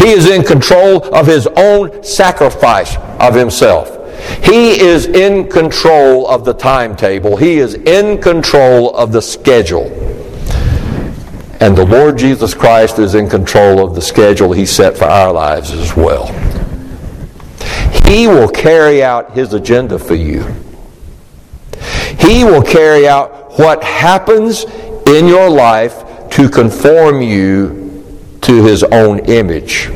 He 0.00 0.10
is 0.10 0.30
in 0.30 0.42
control 0.42 1.14
of 1.14 1.26
his 1.26 1.46
own 1.56 2.02
sacrifice 2.02 2.96
of 3.20 3.34
himself. 3.34 3.98
He 4.42 4.80
is 4.80 5.06
in 5.06 5.48
control 5.48 6.26
of 6.26 6.44
the 6.44 6.54
timetable. 6.54 7.36
He 7.36 7.58
is 7.58 7.74
in 7.74 8.20
control 8.20 8.96
of 8.96 9.12
the 9.12 9.20
schedule. 9.20 9.86
And 11.60 11.76
the 11.76 11.84
Lord 11.84 12.16
Jesus 12.16 12.54
Christ 12.54 12.98
is 12.98 13.14
in 13.14 13.28
control 13.28 13.86
of 13.86 13.94
the 13.94 14.00
schedule 14.00 14.52
He 14.52 14.64
set 14.64 14.96
for 14.96 15.04
our 15.04 15.32
lives 15.32 15.70
as 15.70 15.94
well. 15.94 16.28
He 18.06 18.26
will 18.26 18.48
carry 18.48 19.04
out 19.04 19.32
His 19.32 19.52
agenda 19.52 19.98
for 19.98 20.14
you. 20.14 20.42
He 22.18 22.44
will 22.44 22.62
carry 22.62 23.06
out 23.06 23.58
what 23.58 23.84
happens 23.84 24.64
in 25.06 25.26
your 25.26 25.50
life 25.50 26.30
to 26.30 26.48
conform 26.48 27.20
you 27.20 27.79
to 28.42 28.64
His 28.64 28.82
own 28.82 29.20
image. 29.20 29.90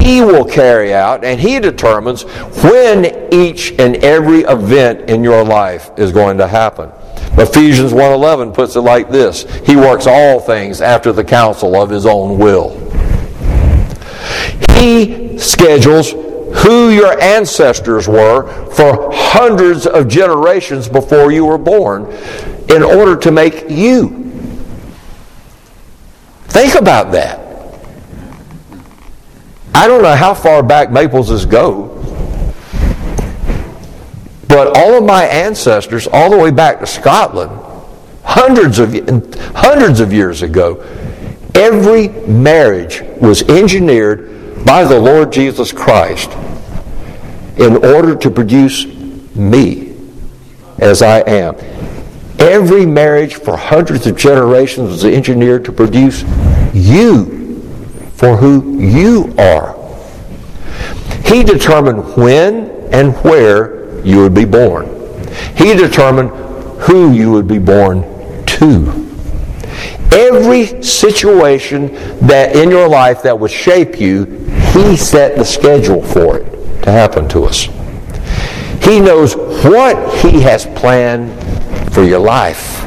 He 0.00 0.20
will 0.20 0.44
carry 0.44 0.92
out 0.92 1.24
and 1.24 1.40
He 1.40 1.60
determines 1.60 2.22
when 2.62 3.32
each 3.32 3.72
and 3.78 3.96
every 3.96 4.40
event 4.40 5.08
in 5.08 5.22
your 5.22 5.44
life 5.44 5.90
is 5.96 6.12
going 6.12 6.38
to 6.38 6.46
happen. 6.46 6.90
Ephesians 7.38 7.92
1:11 7.92 8.52
puts 8.52 8.76
it 8.76 8.80
like 8.80 9.10
this: 9.10 9.46
He 9.64 9.76
works 9.76 10.06
all 10.06 10.40
things 10.40 10.80
after 10.80 11.12
the 11.12 11.24
counsel 11.24 11.80
of 11.80 11.88
his 11.88 12.04
own 12.04 12.38
will. 12.38 12.78
He 14.78 15.38
schedules 15.38 16.12
who 16.56 16.90
your 16.90 17.18
ancestors 17.20 18.06
were 18.06 18.46
for 18.72 19.10
hundreds 19.12 19.86
of 19.86 20.08
generations 20.08 20.88
before 20.88 21.32
you 21.32 21.46
were 21.46 21.58
born 21.58 22.06
in 22.68 22.82
order 22.82 23.16
to 23.16 23.30
make 23.30 23.70
you. 23.70 24.21
Think 26.52 26.74
about 26.74 27.12
that. 27.12 27.40
I 29.74 29.88
don't 29.88 30.02
know 30.02 30.14
how 30.14 30.34
far 30.34 30.62
back 30.62 30.90
Mapleses 30.90 31.48
go, 31.48 31.88
but 34.48 34.76
all 34.76 34.98
of 34.98 35.04
my 35.04 35.24
ancestors, 35.24 36.06
all 36.06 36.28
the 36.28 36.36
way 36.36 36.50
back 36.50 36.80
to 36.80 36.86
Scotland, 36.86 37.50
hundreds 38.22 38.78
of 38.78 38.92
hundreds 39.54 40.00
of 40.00 40.12
years 40.12 40.42
ago, 40.42 40.84
every 41.54 42.08
marriage 42.28 43.00
was 43.18 43.42
engineered 43.48 44.64
by 44.66 44.84
the 44.84 45.00
Lord 45.00 45.32
Jesus 45.32 45.72
Christ 45.72 46.30
in 47.56 47.82
order 47.82 48.14
to 48.14 48.30
produce 48.30 48.84
me 49.34 49.96
as 50.78 51.00
I 51.00 51.20
am. 51.20 51.56
Every 52.42 52.84
marriage 52.84 53.36
for 53.36 53.56
hundreds 53.56 54.08
of 54.08 54.16
generations 54.16 54.90
was 54.90 55.04
engineered 55.04 55.64
to 55.66 55.72
produce 55.72 56.24
you 56.74 57.60
for 58.16 58.36
who 58.36 58.80
you 58.80 59.32
are. 59.38 59.78
He 61.24 61.44
determined 61.44 62.16
when 62.16 62.68
and 62.92 63.14
where 63.18 64.04
you 64.04 64.18
would 64.18 64.34
be 64.34 64.44
born. 64.44 64.86
He 65.54 65.74
determined 65.74 66.30
who 66.82 67.12
you 67.12 67.30
would 67.30 67.46
be 67.46 67.60
born 67.60 68.02
to. 68.46 69.08
Every 70.12 70.82
situation 70.82 71.94
that 72.26 72.56
in 72.56 72.70
your 72.70 72.88
life 72.88 73.22
that 73.22 73.38
would 73.38 73.52
shape 73.52 74.00
you, 74.00 74.24
he 74.72 74.96
set 74.96 75.36
the 75.36 75.44
schedule 75.44 76.02
for 76.02 76.38
it 76.38 76.82
to 76.82 76.90
happen 76.90 77.28
to 77.28 77.44
us. 77.44 77.68
He 78.82 79.00
knows 79.00 79.36
what 79.36 80.14
He 80.18 80.40
has 80.40 80.66
planned 80.66 81.32
for 81.92 82.02
your 82.02 82.20
life. 82.20 82.80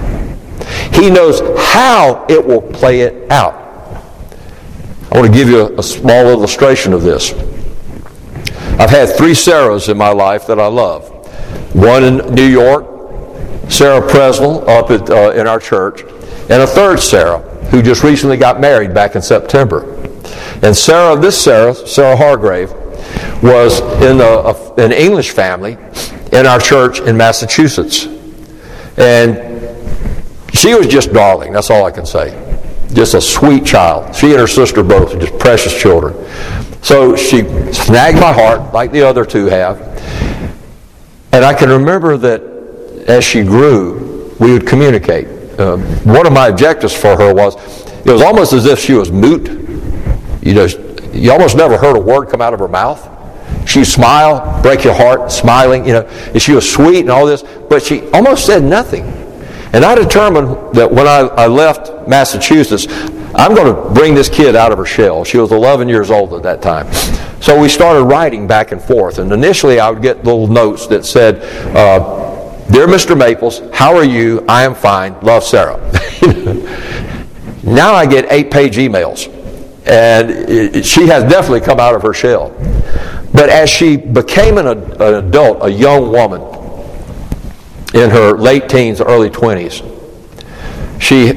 He 0.93 1.09
knows 1.09 1.41
how 1.57 2.25
it 2.29 2.45
will 2.45 2.61
play 2.61 3.01
it 3.01 3.31
out. 3.31 3.53
I 5.11 5.19
want 5.19 5.31
to 5.31 5.37
give 5.37 5.49
you 5.49 5.77
a, 5.77 5.83
small 5.83 6.29
illustration 6.29 6.91
of 6.93 7.03
this. 7.03 7.33
I've 8.77 8.89
had 8.89 9.15
three 9.15 9.31
Sarahs 9.31 9.87
in 9.87 9.97
my 9.97 10.09
life 10.09 10.47
that 10.47 10.59
I 10.59 10.67
love. 10.67 11.09
One 11.75 12.03
in 12.03 12.17
New 12.33 12.47
York, 12.47 12.85
Sarah 13.69 14.01
Presnell 14.01 14.67
up 14.67 14.91
at, 14.91 15.09
uh, 15.09 15.31
in 15.31 15.47
our 15.47 15.59
church, 15.59 16.01
and 16.49 16.61
a 16.61 16.67
third 16.67 16.99
Sarah 16.99 17.39
who 17.69 17.81
just 17.81 18.03
recently 18.03 18.37
got 18.37 18.59
married 18.59 18.93
back 18.93 19.15
in 19.15 19.21
September. 19.21 19.93
And 20.61 20.75
Sarah, 20.75 21.15
this 21.15 21.41
Sarah, 21.41 21.73
Sarah 21.73 22.15
Hargrave, 22.15 22.73
was 23.45 23.79
in 24.01 24.19
a, 24.19 24.23
a, 24.23 24.73
an 24.75 24.91
English 24.91 25.31
family 25.31 25.77
in 26.31 26.45
our 26.45 26.59
church 26.59 26.99
in 26.99 27.15
Massachusetts. 27.15 28.07
And 28.97 29.55
she 30.53 30.73
was 30.73 30.87
just 30.87 31.13
darling, 31.13 31.53
that's 31.53 31.69
all 31.69 31.85
I 31.85 31.91
can 31.91 32.05
say. 32.05 32.41
Just 32.93 33.13
a 33.13 33.21
sweet 33.21 33.65
child. 33.65 34.15
She 34.15 34.31
and 34.31 34.39
her 34.39 34.47
sister 34.47 34.83
both 34.83 35.13
are 35.13 35.19
just 35.19 35.37
precious 35.37 35.79
children. 35.79 36.15
So 36.81 37.15
she 37.15 37.41
snagged 37.73 38.19
my 38.19 38.31
heart, 38.31 38.73
like 38.73 38.91
the 38.91 39.01
other 39.01 39.25
two 39.25 39.45
have. 39.45 39.81
And 41.31 41.43
I 41.43 41.53
can 41.53 41.69
remember 41.69 42.17
that 42.17 42.41
as 43.07 43.23
she 43.23 43.43
grew, 43.43 44.33
we 44.39 44.53
would 44.53 44.67
communicate. 44.67 45.27
Uh, 45.59 45.77
one 46.03 46.25
of 46.25 46.33
my 46.33 46.47
objectives 46.47 46.93
for 46.93 47.17
her 47.17 47.33
was 47.33 47.55
it 48.05 48.11
was 48.11 48.21
almost 48.21 48.53
as 48.53 48.65
if 48.65 48.79
she 48.79 48.93
was 48.93 49.11
mute. 49.11 49.47
You 50.41 50.53
know, 50.53 50.67
you 51.11 51.31
almost 51.31 51.57
never 51.57 51.77
heard 51.77 51.95
a 51.95 51.99
word 51.99 52.29
come 52.29 52.41
out 52.41 52.53
of 52.53 52.59
her 52.59 52.67
mouth. 52.67 53.14
She'd 53.65 53.85
smile, 53.85 54.61
break 54.61 54.83
your 54.83 54.93
heart, 54.93 55.31
smiling, 55.31 55.85
you 55.85 55.93
know, 55.93 56.01
and 56.01 56.41
she 56.41 56.53
was 56.53 56.69
sweet 56.71 56.99
and 56.99 57.09
all 57.09 57.25
this, 57.25 57.43
but 57.69 57.81
she 57.83 58.09
almost 58.11 58.45
said 58.45 58.63
nothing. 58.63 59.03
And 59.73 59.83
I 59.83 59.95
determined 59.95 60.75
that 60.75 60.89
when 60.89 61.07
I, 61.07 61.21
I 61.35 61.47
left 61.47 62.07
Massachusetts, 62.07 62.87
I'm 63.35 63.53
going 63.53 63.75
to 63.75 63.93
bring 63.93 64.15
this 64.15 64.29
kid 64.29 64.55
out 64.55 64.71
of 64.71 64.77
her 64.77 64.85
shell. 64.85 65.25
She 65.25 65.37
was 65.37 65.51
11 65.51 65.89
years 65.89 66.09
old 66.09 66.33
at 66.33 66.43
that 66.43 66.61
time. 66.61 66.91
So 67.41 67.59
we 67.59 67.67
started 67.67 68.03
writing 68.05 68.47
back 68.47 68.71
and 68.71 68.81
forth. 68.81 69.19
And 69.19 69.31
initially, 69.31 69.79
I 69.79 69.89
would 69.89 70.01
get 70.01 70.23
little 70.23 70.47
notes 70.47 70.87
that 70.87 71.05
said, 71.05 71.43
uh, 71.75 72.25
Dear 72.71 72.87
Mr. 72.87 73.17
Maples, 73.17 73.61
how 73.73 73.95
are 73.95 74.05
you? 74.05 74.43
I 74.47 74.63
am 74.63 74.73
fine. 74.73 75.19
Love 75.19 75.43
Sarah. 75.43 75.77
now 77.63 77.93
I 77.93 78.05
get 78.05 78.31
eight 78.31 78.49
page 78.49 78.77
emails. 78.77 79.27
And 79.85 80.31
it, 80.31 80.85
she 80.85 81.05
has 81.07 81.23
definitely 81.29 81.61
come 81.61 81.79
out 81.79 81.93
of 81.93 82.01
her 82.01 82.13
shell. 82.13 82.49
But 83.35 83.49
as 83.49 83.69
she 83.69 83.97
became 83.97 84.57
an, 84.57 84.67
an 84.67 85.13
adult, 85.15 85.59
a 85.61 85.69
young 85.69 86.11
woman, 86.11 86.41
in 87.93 88.09
her 88.09 88.37
late 88.37 88.69
teens, 88.69 89.01
early 89.01 89.29
20s, 89.29 89.81
she 91.01 91.27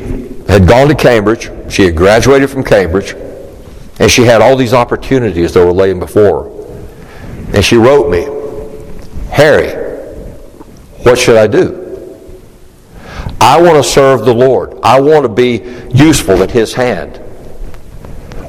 had 0.51 0.67
gone 0.67 0.89
to 0.89 0.95
Cambridge. 0.95 1.51
She 1.71 1.85
had 1.85 1.97
graduated 1.97 2.51
from 2.51 2.65
Cambridge. 2.65 3.15
And 4.01 4.11
she 4.11 4.23
had 4.23 4.41
all 4.41 4.57
these 4.57 4.73
opportunities 4.73 5.55
that 5.55 5.65
were 5.65 5.73
laying 5.73 5.99
before 5.99 6.45
her. 6.45 6.59
And 7.55 7.65
she 7.65 7.77
wrote 7.77 8.11
me, 8.11 8.23
Harry, 9.31 9.71
what 11.03 11.19
should 11.19 11.37
I 11.37 11.47
do? 11.47 11.85
I 13.41 13.61
want 13.61 13.77
to 13.77 13.85
serve 13.85 14.25
the 14.25 14.35
Lord. 14.35 14.79
I 14.83 15.01
want 15.01 15.25
to 15.25 15.29
be 15.29 15.63
useful 15.93 16.43
at 16.43 16.51
His 16.51 16.75
hand. 16.75 17.21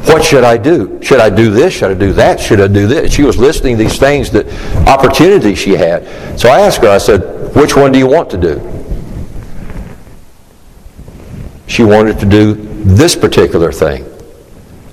What 0.05 0.23
should 0.23 0.43
I 0.43 0.57
do? 0.57 0.99
Should 1.01 1.19
I 1.19 1.29
do 1.29 1.51
this? 1.51 1.73
Should 1.73 1.91
I 1.91 1.93
do 1.93 2.13
that? 2.13 2.39
Should 2.39 2.61
I 2.61 2.67
do 2.67 2.87
this? 2.87 3.13
She 3.13 3.23
was 3.23 3.37
listing 3.37 3.77
these 3.77 3.99
things 3.99 4.31
that 4.31 4.47
opportunities 4.87 5.59
she 5.59 5.71
had. 5.71 6.39
So 6.39 6.49
I 6.49 6.61
asked 6.61 6.81
her, 6.81 6.89
I 6.89 6.97
said, 6.97 7.55
which 7.55 7.75
one 7.75 7.91
do 7.91 7.99
you 7.99 8.07
want 8.07 8.29
to 8.31 8.37
do? 8.37 8.79
she 11.69 11.83
wanted 11.83 12.19
to 12.19 12.25
do 12.25 12.55
this 12.55 13.15
particular 13.15 13.71
thing. 13.71 14.03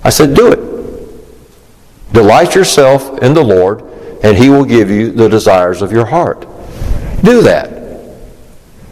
I 0.05 0.11
said, 0.11 0.35
Do 0.35 0.53
it. 0.53 2.13
Delight 2.13 2.55
yourself 2.55 3.19
in 3.23 3.35
the 3.35 3.43
Lord, 3.43 3.83
and 4.23 4.37
He 4.37 4.51
will 4.51 4.65
give 4.65 4.91
you 4.91 5.11
the 5.11 5.29
desires 5.29 5.83
of 5.83 5.91
your 5.91 6.05
heart. 6.05 6.43
Do 7.25 7.43
that. 7.43 7.73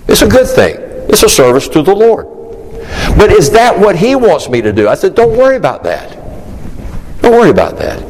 It's 0.09 0.23
a 0.23 0.29
good 0.29 0.49
thing, 0.49 0.77
it's 1.09 1.23
a 1.23 1.29
service 1.29 1.69
to 1.69 1.83
the 1.83 1.95
Lord. 1.95 2.27
But 3.17 3.31
is 3.33 3.51
that 3.51 3.79
what 3.79 3.97
He 3.97 4.17
wants 4.17 4.49
me 4.49 4.61
to 4.63 4.73
do? 4.73 4.89
I 4.89 4.95
said, 4.95 5.15
Don't 5.15 5.37
worry 5.37 5.57
about 5.57 5.83
that. 5.85 6.13
Don't 7.21 7.33
worry 7.33 7.51
about 7.51 7.77
that. 7.79 8.03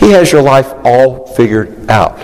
He 0.00 0.10
has 0.10 0.32
your 0.32 0.42
life 0.42 0.72
all 0.84 1.26
figured 1.26 1.90
out. 1.90 2.18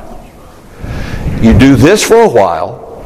You 1.42 1.56
do 1.56 1.76
this 1.76 2.02
for 2.02 2.22
a 2.22 2.28
while, 2.28 3.04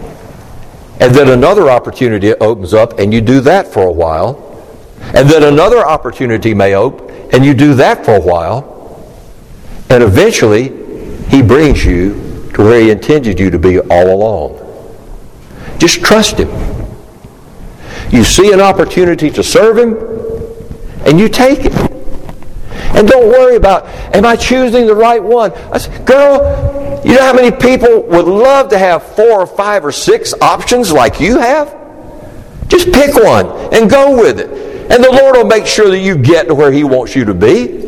and 1.01 1.15
then 1.15 1.29
another 1.29 1.69
opportunity 1.69 2.33
opens 2.35 2.73
up, 2.73 2.99
and 2.99 3.13
you 3.13 3.21
do 3.21 3.41
that 3.41 3.67
for 3.67 3.83
a 3.83 3.93
while. 3.93 4.49
And 5.15 5.29
then 5.29 5.43
another 5.43 5.79
opportunity 5.79 6.55
may 6.55 6.75
open, 6.75 7.11
and 7.33 7.45
you 7.45 7.53
do 7.53 7.75
that 7.75 8.05
for 8.05 8.15
a 8.15 8.21
while. 8.21 9.05
And 9.91 10.03
eventually, 10.03 10.69
He 11.29 11.43
brings 11.43 11.85
you 11.85 12.49
to 12.55 12.63
where 12.63 12.81
He 12.81 12.91
intended 12.91 13.39
you 13.39 13.51
to 13.51 13.59
be 13.59 13.81
all 13.81 14.15
along. 14.15 14.59
Just 15.79 16.03
trust 16.03 16.39
Him. 16.39 16.49
You 18.13 18.23
see 18.23 18.53
an 18.53 18.61
opportunity 18.61 19.31
to 19.31 19.43
serve 19.43 19.79
Him, 19.79 19.97
and 21.07 21.19
you 21.19 21.29
take 21.29 21.65
it. 21.65 21.73
And 22.95 23.09
don't 23.09 23.29
worry 23.29 23.57
about, 23.57 23.87
am 24.15 24.27
I 24.27 24.37
choosing 24.37 24.87
the 24.87 24.95
right 24.95 25.23
one? 25.23 25.53
I 25.73 25.79
said, 25.79 26.07
girl, 26.07 27.01
you 27.05 27.15
know 27.15 27.23
how 27.23 27.33
many 27.33 27.51
people 27.51 28.03
would 28.03 28.27
love 28.27 28.69
to 28.69 28.79
have 28.79 29.03
four 29.17 29.41
or 29.41 29.47
five 29.47 29.85
or 29.85 29.93
six 29.93 30.35
options 30.43 30.93
like 30.93 31.21
you 31.21 31.39
have? 31.39 31.75
Just 32.69 32.93
pick 32.93 33.15
one 33.15 33.47
and 33.75 33.91
go 33.91 34.15
with 34.17 34.39
it. 34.39 34.51
And 34.91 35.03
the 35.03 35.11
Lord 35.11 35.37
will 35.37 35.47
make 35.47 35.67
sure 35.67 35.89
that 35.89 36.01
you 36.01 36.17
get 36.17 36.49
to 36.49 36.55
where 36.55 36.71
He 36.71 36.85
wants 36.85 37.17
you 37.17 37.25
to 37.25 37.35
be. 37.35 37.81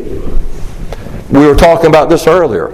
We 1.31 1.47
were 1.47 1.55
talking 1.55 1.87
about 1.87 2.09
this 2.09 2.27
earlier. 2.27 2.69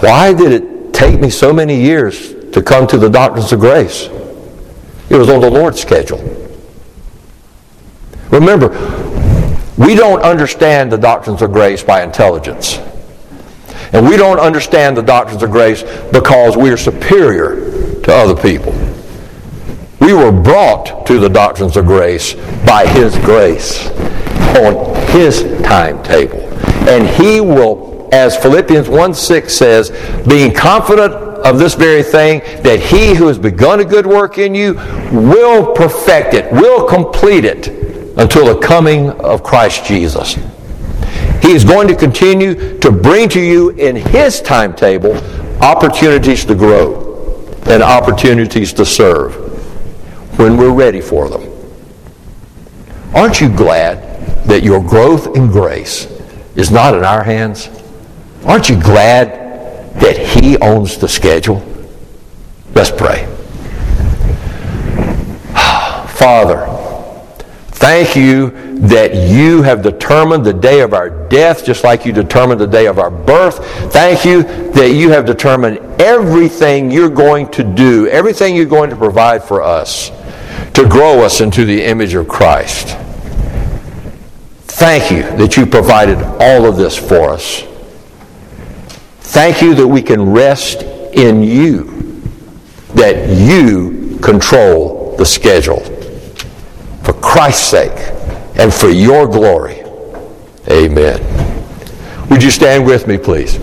Why 0.00 0.32
did 0.32 0.52
it 0.52 0.94
take 0.94 1.20
me 1.20 1.28
so 1.28 1.52
many 1.52 1.80
years 1.80 2.34
to 2.52 2.62
come 2.62 2.86
to 2.86 2.98
the 2.98 3.10
doctrines 3.10 3.52
of 3.52 3.58
grace? 3.58 4.08
It 5.10 5.16
was 5.16 5.28
on 5.30 5.40
the 5.40 5.50
Lord's 5.50 5.80
schedule. 5.80 6.18
Remember, 8.30 8.68
we 9.78 9.94
don't 9.94 10.20
understand 10.22 10.92
the 10.92 10.98
doctrines 10.98 11.40
of 11.40 11.52
grace 11.52 11.82
by 11.82 12.02
intelligence. 12.02 12.78
And 13.92 14.06
we 14.06 14.16
don't 14.16 14.38
understand 14.38 14.96
the 14.96 15.02
doctrines 15.02 15.42
of 15.42 15.50
grace 15.50 15.82
because 16.12 16.56
we 16.56 16.70
are 16.70 16.76
superior 16.76 18.00
to 18.02 18.12
other 18.12 18.40
people. 18.40 18.72
We 20.00 20.12
were 20.12 20.32
brought 20.32 21.06
to 21.06 21.18
the 21.18 21.28
doctrines 21.28 21.76
of 21.76 21.86
grace 21.86 22.34
by 22.66 22.86
His 22.86 23.16
grace 23.18 23.88
on 24.58 24.94
His 25.12 25.42
timetable. 25.62 26.42
And 26.88 27.08
He 27.08 27.40
will, 27.40 28.08
as 28.12 28.36
Philippians 28.36 28.88
1 28.88 29.14
6 29.14 29.52
says, 29.54 29.90
being 30.26 30.52
confident 30.52 31.27
of 31.44 31.58
this 31.58 31.74
very 31.74 32.02
thing, 32.02 32.40
that 32.62 32.80
He 32.80 33.14
who 33.14 33.26
has 33.28 33.38
begun 33.38 33.80
a 33.80 33.84
good 33.84 34.06
work 34.06 34.38
in 34.38 34.54
you 34.54 34.74
will 35.12 35.74
perfect 35.74 36.34
it, 36.34 36.50
will 36.52 36.86
complete 36.86 37.44
it 37.44 37.68
until 38.18 38.54
the 38.54 38.60
coming 38.60 39.10
of 39.10 39.42
Christ 39.42 39.84
Jesus. 39.84 40.34
He 41.42 41.52
is 41.52 41.64
going 41.64 41.88
to 41.88 41.94
continue 41.94 42.78
to 42.80 42.90
bring 42.90 43.28
to 43.30 43.40
you 43.40 43.70
in 43.70 43.96
His 43.96 44.40
timetable 44.40 45.16
opportunities 45.62 46.44
to 46.46 46.54
grow 46.54 47.06
and 47.66 47.82
opportunities 47.82 48.72
to 48.74 48.84
serve 48.84 49.34
when 50.38 50.56
we're 50.56 50.72
ready 50.72 51.00
for 51.00 51.28
them. 51.28 51.44
Aren't 53.14 53.40
you 53.40 53.48
glad 53.48 54.44
that 54.46 54.62
your 54.62 54.80
growth 54.82 55.36
in 55.36 55.48
grace 55.48 56.06
is 56.56 56.70
not 56.70 56.94
in 56.94 57.04
our 57.04 57.22
hands? 57.22 57.68
Aren't 58.44 58.68
you 58.68 58.80
glad 58.80 59.47
that 59.94 60.18
He 60.18 60.58
owns 60.58 60.98
the 60.98 61.08
schedule? 61.08 61.64
Let's 62.74 62.90
pray. 62.90 63.26
Father, 66.14 66.78
Thank 67.78 68.16
you 68.16 68.50
that 68.88 69.14
you 69.14 69.62
have 69.62 69.82
determined 69.82 70.44
the 70.44 70.52
day 70.52 70.80
of 70.80 70.94
our 70.94 71.10
death 71.28 71.64
just 71.64 71.84
like 71.84 72.04
you 72.04 72.12
determined 72.12 72.60
the 72.60 72.66
day 72.66 72.86
of 72.86 72.98
our 72.98 73.08
birth. 73.08 73.64
Thank 73.92 74.24
you 74.24 74.42
that 74.72 74.94
you 74.94 75.10
have 75.10 75.24
determined 75.24 75.78
everything 76.00 76.90
you're 76.90 77.08
going 77.08 77.48
to 77.52 77.62
do, 77.62 78.08
everything 78.08 78.56
you're 78.56 78.66
going 78.66 78.90
to 78.90 78.96
provide 78.96 79.44
for 79.44 79.62
us 79.62 80.10
to 80.74 80.88
grow 80.88 81.20
us 81.20 81.40
into 81.40 81.64
the 81.64 81.84
image 81.84 82.14
of 82.14 82.26
Christ. 82.26 82.96
Thank 84.66 85.12
you 85.12 85.22
that 85.38 85.56
you 85.56 85.64
provided 85.64 86.18
all 86.40 86.66
of 86.66 86.76
this 86.76 86.96
for 86.96 87.30
us. 87.30 87.62
Thank 89.28 89.60
you 89.60 89.74
that 89.74 89.86
we 89.86 90.00
can 90.00 90.32
rest 90.32 90.82
in 90.82 91.42
you, 91.42 92.22
that 92.94 93.28
you 93.28 94.18
control 94.22 95.14
the 95.16 95.24
schedule 95.26 95.80
for 97.02 97.12
Christ's 97.12 97.68
sake 97.68 98.12
and 98.58 98.72
for 98.72 98.88
your 98.88 99.28
glory. 99.28 99.82
Amen. 100.70 101.20
Would 102.30 102.42
you 102.42 102.50
stand 102.50 102.86
with 102.86 103.06
me, 103.06 103.18
please? 103.18 103.58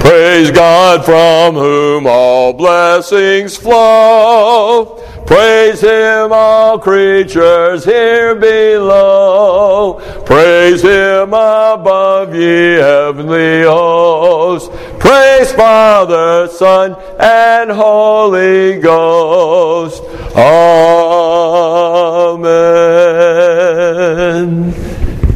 Praise 0.00 0.50
God 0.50 1.04
from 1.04 1.54
whom 1.54 2.06
all 2.06 2.52
blessings 2.52 3.56
flow. 3.56 4.97
Praise 5.28 5.80
Him, 5.82 6.32
all 6.32 6.78
creatures 6.78 7.84
here 7.84 8.34
below. 8.34 10.00
Praise 10.24 10.80
Him 10.80 11.34
above, 11.34 12.34
ye 12.34 12.76
heavenly 12.76 13.60
hosts. 13.64 14.70
Praise 14.98 15.52
Father, 15.52 16.48
Son, 16.48 16.96
and 17.20 17.70
Holy 17.70 18.80
Ghost. 18.80 20.02
Amen. 20.34 21.12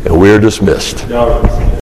And 0.06 0.18
we're 0.18 0.40
dismissed. 0.40 1.06